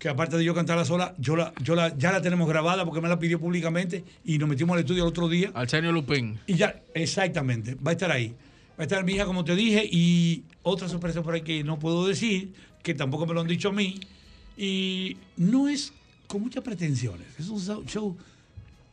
[0.00, 3.00] que aparte de yo cantarla sola, yo la, yo la, ya la tenemos grabada porque
[3.00, 5.52] me la pidió públicamente y nos metimos al estudio el otro día.
[5.54, 6.40] Arsenio Lupín.
[6.48, 8.30] Y ya, exactamente, va a estar ahí.
[8.76, 11.78] Va a estar mi hija, como te dije, y otra sorpresa por ahí que no
[11.78, 14.00] puedo decir, que tampoco me lo han dicho a mí.
[14.56, 15.92] Y no es
[16.28, 18.16] con muchas pretensiones, es un show-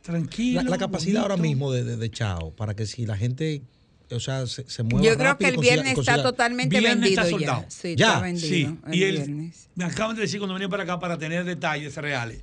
[0.02, 0.62] tranquilo.
[0.62, 3.62] La, la capacidad ahora mismo de, de, de Chao, para que si la gente,
[4.10, 7.00] o sea, se, se mueva Yo creo rápido que el viernes consiga- está totalmente Viernes
[7.00, 7.30] vendido está ya.
[7.38, 7.64] soldado.
[7.68, 8.48] Sí, Ya, está vendido.
[8.48, 9.68] Sí, el y el- viernes.
[9.74, 12.42] me acaban de decir cuando venía para acá para tener detalles reales.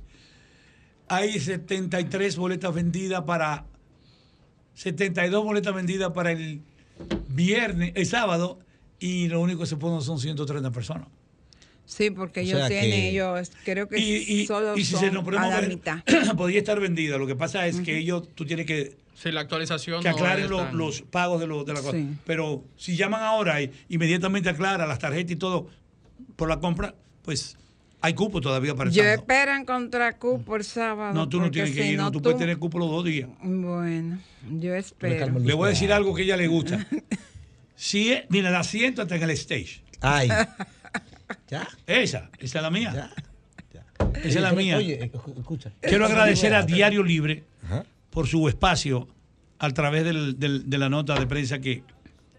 [1.08, 3.66] Hay 73 boletas vendidas para
[4.74, 6.60] 72 boletas vendidas para el
[7.28, 8.58] viernes, el sábado,
[8.98, 11.08] y lo único que se ponen son 130 personas.
[11.86, 15.00] Sí, porque O ellos tienen, que- ellos creo que Y, y- solo y si son
[15.00, 15.98] se nos a ponemos a la ver, mitad.
[16.36, 17.18] podría estar vendida.
[17.18, 20.02] Lo que pasa es que ellos, tú tienes que, Sí, la actualización.
[20.02, 21.92] que no aclaren los pagos de, los- de la cosa.
[21.96, 22.08] Sí.
[22.24, 25.68] Pero si llaman ahora y inmediatamente aclara las tarjetas y todo
[26.36, 27.56] por la compra, pues
[28.00, 29.20] hay cupo todavía para el Yo sábado.
[29.20, 31.14] espero encontrar cupo el sábado.
[31.14, 33.28] No, tú no tienes que si ir, no, tú puedes tener cupo los dos días.
[33.42, 34.18] Bueno,
[34.58, 35.38] yo espero.
[35.38, 36.86] Le voy a decir algo que a ella le gusta.
[37.76, 39.82] Si es, mira, el asiento está en el stage.
[40.00, 40.28] Ay.
[41.54, 41.68] ya.
[41.86, 42.92] Esa, esa es la mía.
[42.94, 43.10] Ya.
[44.20, 44.76] Esa es la mía.
[44.76, 45.70] Oye, escucha.
[45.80, 47.84] Quiero agradecer a Diario Libre Ajá.
[48.10, 49.08] por su espacio
[49.58, 51.82] a través del- del- de la nota de prensa que,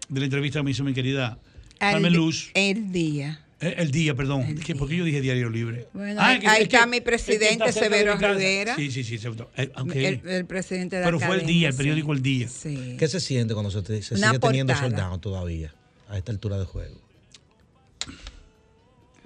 [0.08, 1.38] de la entrevista que me hizo mi querida
[1.78, 2.50] Carmen Luz.
[2.54, 3.40] El día.
[3.60, 4.54] Eh, El día, perdón.
[4.56, 5.88] ¿Qué- ¿Por qué yo dije Diario Libre?
[5.94, 8.14] Bueno, Ah, ahí, que- ahí que- está mi presidente está Severo.
[8.16, 8.76] Rivera.
[8.76, 9.14] Sí, sí, sí.
[9.56, 9.92] eh, ok.
[9.96, 11.78] El, el presidente de la Pero fue el día, el sí.
[11.78, 12.48] periódico El Día.
[12.48, 12.96] Sí.
[12.98, 15.72] ¿Qué se siente cuando se, te- se Una sigue teniendo soldado todavía
[16.08, 17.00] a esta altura de juego?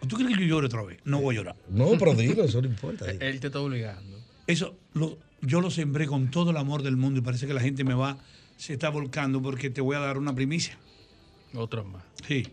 [0.08, 0.98] ¿Tú crees que yo llore otra vez?
[1.04, 1.56] No voy a llorar.
[1.68, 3.10] No, pero digo, eso no importa.
[3.10, 4.18] Él te está obligando.
[4.46, 7.60] Eso lo- yo lo sembré con todo el amor del mundo y parece que la
[7.60, 8.18] gente me va,
[8.56, 10.76] se está volcando porque te voy a dar una primicia.
[11.54, 12.02] Otro más.
[12.26, 12.46] Sí.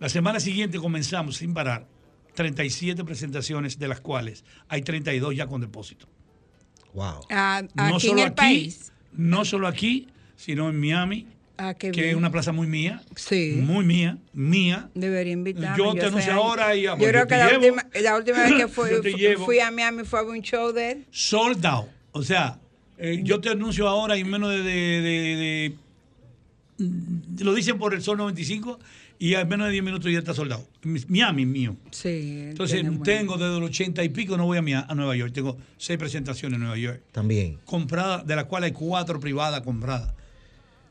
[0.00, 1.86] La semana siguiente comenzamos sin parar
[2.34, 6.06] 37 presentaciones, de las cuales hay 32 ya con depósito.
[6.94, 7.26] Wow.
[7.30, 8.92] Ah, No aquí en solo el aquí, país.
[9.12, 11.26] no solo aquí, sino en Miami,
[11.56, 12.10] Ah, qué que bien.
[12.12, 13.56] es una plaza muy mía, Sí.
[13.62, 14.90] muy mía, mía.
[14.94, 15.78] Debería invitarme.
[15.78, 17.58] Yo te anuncio ahora y, Yo pues, creo yo que te la llevo.
[17.76, 18.88] última, la última vez que fui,
[19.44, 21.06] fui a Miami fue a un show de él.
[21.12, 21.86] sold out.
[22.12, 22.58] O sea,
[22.98, 25.74] eh, yo te anuncio ahora y en menos de, de- de-
[26.78, 28.80] de- Lo dicen por el Sol 95
[29.20, 30.66] y en menos de 10 minutos ya está soldado.
[31.08, 31.76] Miami mío.
[31.92, 32.46] Sí.
[32.50, 35.32] Entonces tengo desde los 80 y pico, no voy a, Mia- a Nueva York.
[35.32, 37.00] Tengo seis presentaciones en Nueva York.
[37.12, 37.58] También.
[37.64, 40.12] Compradas, de las cuales hay cuatro privadas compradas.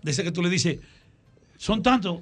[0.03, 0.79] De ese que tú le dices,
[1.57, 2.21] son tantos,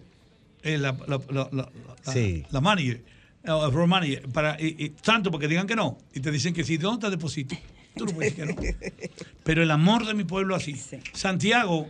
[0.63, 1.71] eh, la, la, la, la-
[2.03, 2.45] la- Sí.
[2.51, 3.03] la manager,
[3.43, 5.97] eh, el manager, para, y- y tanto porque digan que no.
[6.13, 7.55] Y te dicen que sí, ¿de dónde está el depósito?
[7.95, 8.88] Tú no puedes decir que no.
[9.43, 10.75] Pero el amor de mi pueblo así.
[10.75, 10.97] Sí.
[11.13, 11.89] Santiago,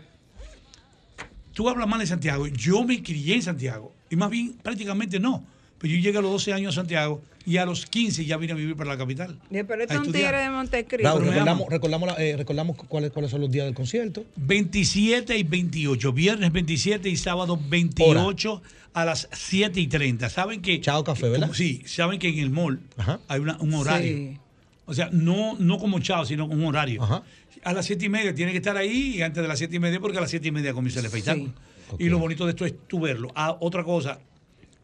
[1.54, 2.48] tú hablas mal de Santiago.
[2.48, 3.94] Yo me crié en Santiago.
[4.10, 5.46] Y más bien, prácticamente no.
[5.82, 8.54] Pero yo llegué a los 12 años a Santiago y a los 15 ya vine
[8.54, 9.40] a vivir para la capital.
[9.50, 11.20] Pero este es un tigre de Montecristo.
[11.20, 14.24] Me recordamos, recordamos, la- eh, recordamos cuáles, cuáles son los días del concierto.
[14.36, 18.62] 27 y 28, viernes 27 y sábado 28
[18.94, 20.30] a las 7 y 30.
[20.30, 20.80] ¿Saben que?
[20.82, 21.48] Chao Café, ¿verdad?
[21.48, 23.20] como- sí, saben que en el mall Ajá.
[23.28, 24.16] hay una- un horario.
[24.18, 24.38] Sí.
[24.86, 27.02] O sea, no, no como chao, sino un horario.
[27.04, 27.24] Ajá.
[27.64, 29.80] A las 7 y media tiene que estar ahí y antes de las 7 y
[29.80, 31.54] media, porque a las 7 y media comienza el espectáculo.
[32.00, 33.30] Y lo bonito de esto es tú verlo.
[33.36, 34.20] Ah, otra cosa,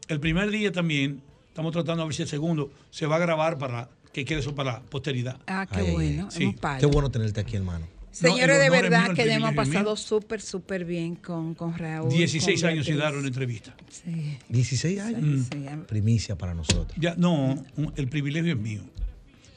[0.08, 3.58] el primer día también, estamos tratando a ver si el segundo se va a grabar
[3.58, 5.38] para que quede eso para la posteridad.
[5.46, 6.30] Ah, qué Ay, bueno.
[6.30, 6.54] sí.
[6.80, 7.86] Qué bueno tenerte aquí, hermano.
[8.10, 12.10] Señores, No, de verdad que le hemos pasado súper, súper bien con, con Raúl.
[12.10, 13.76] 16 con años sin dar una entrevista.
[13.90, 14.38] Sí.
[14.48, 15.46] 16 años.
[15.52, 16.92] sí, a- Primicia para nosotros.
[16.98, 17.62] Ya, no,
[17.96, 18.80] el privilegio es mío.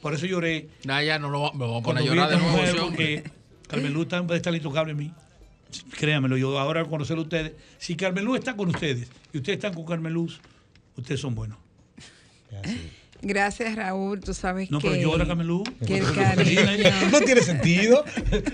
[0.00, 0.68] Por eso lloré.
[0.84, 2.86] Nah, ya no lo me voy a poner a llorar de nuevo.
[2.88, 3.24] porque
[3.68, 5.12] Carmen Luz está, puede estar intocable en mí.
[5.98, 9.56] Créanmelo, yo ahora al conocer a ustedes, si Carmen Luz está con ustedes y ustedes
[9.58, 10.40] están con Carmen Luz,
[10.96, 11.58] ustedes son buenos.
[13.24, 14.18] Gracias, Raúl.
[14.20, 14.90] Tú sabes No, que.
[14.90, 15.62] pero llora Carmen Luz.
[15.86, 16.60] que el cariño-
[17.12, 18.04] No tiene sentido.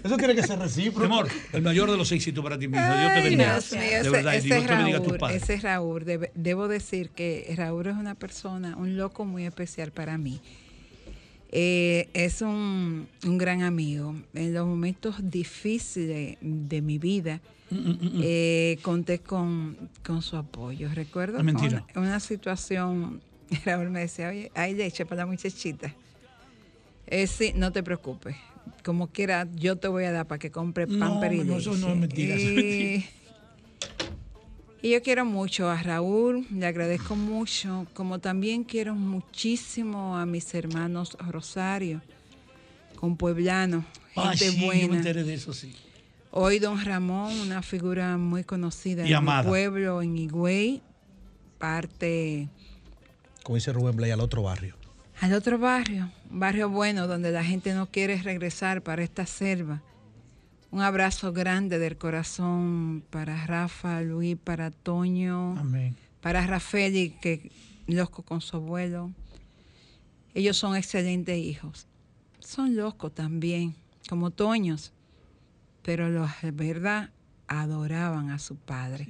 [0.05, 1.01] Eso tiene que ser recíproco.
[1.01, 2.85] Mi amor, el mayor de los éxitos para ti mismo.
[2.85, 3.53] Dios te bendiga.
[3.55, 5.43] Dios mío, de ese, verdad, y ese Dios es te bendiga a tus Raúl, padres.
[5.43, 6.05] ese es Raúl.
[6.05, 10.39] Debe- debo decir que Raúl es una persona, un loco muy especial para mí.
[11.51, 14.15] Eh, es un, un gran amigo.
[14.35, 17.41] En los momentos difíciles de mi vida,
[17.71, 20.89] Mm, eh, conté con, con su apoyo.
[20.95, 21.85] Recuerdo mentira.
[21.95, 23.21] Una, una situación,
[23.65, 25.95] Raúl me decía, oye, hay leche para la muchachita.
[27.07, 28.37] Eh, sí, no te preocupes.
[28.85, 31.77] Como quiera, yo te voy a dar para que compre No, pamper y no, eso
[31.77, 33.05] no es mentira, Y-.
[34.83, 40.55] y yo quiero mucho a Raúl, le agradezco mucho, como también quiero muchísimo a mis
[40.55, 42.01] hermanos Rosario,
[42.97, 43.85] con Pueblano,
[44.17, 44.97] Ay, gente yo me buena.
[44.97, 45.75] enteré de eso, sí.
[46.31, 49.49] Hoy don Ramón, una figura muy conocida Y en mi amada.
[49.49, 50.83] pueblo, en Higüey,
[51.59, 52.49] parte
[53.43, 54.75] Como dice Rubén Blay, al otro barrio.
[55.21, 59.83] al otro barrio, un barrio bueno donde la gente no quiere regresar para esta selva.
[60.71, 65.97] Un abrazo grande del corazón para Rafa, Luis, para Toño, Amén.
[66.21, 67.51] para Rafael, que
[67.87, 69.11] loco con su abuelo.
[70.35, 71.87] Ellos son excelentes hijos.
[72.41, 73.75] Son locos también,
[74.09, 74.93] como Toños,
[75.83, 77.11] pero los de verdad
[77.47, 79.09] adoraban a su padre.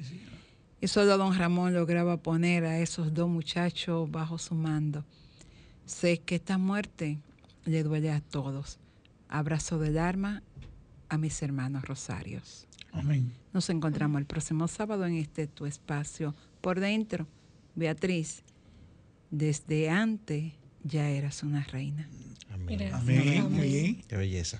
[0.80, 5.04] Y solo don Ramón lograba poner a esos dos muchachos bajo su mando.
[5.86, 7.18] Sé que esta muerte
[7.64, 8.78] le duele a todos.
[9.28, 10.42] Abrazo del alma
[11.08, 12.66] a mis hermanos Rosarios.
[12.92, 13.32] Amén.
[13.52, 17.26] Nos encontramos el próximo sábado en este tu espacio por dentro.
[17.74, 18.42] Beatriz,
[19.30, 20.52] desde antes
[20.82, 22.08] ya eras una reina.
[22.50, 22.92] Amén.
[22.92, 24.02] Amén.
[24.08, 24.58] Qué belleza.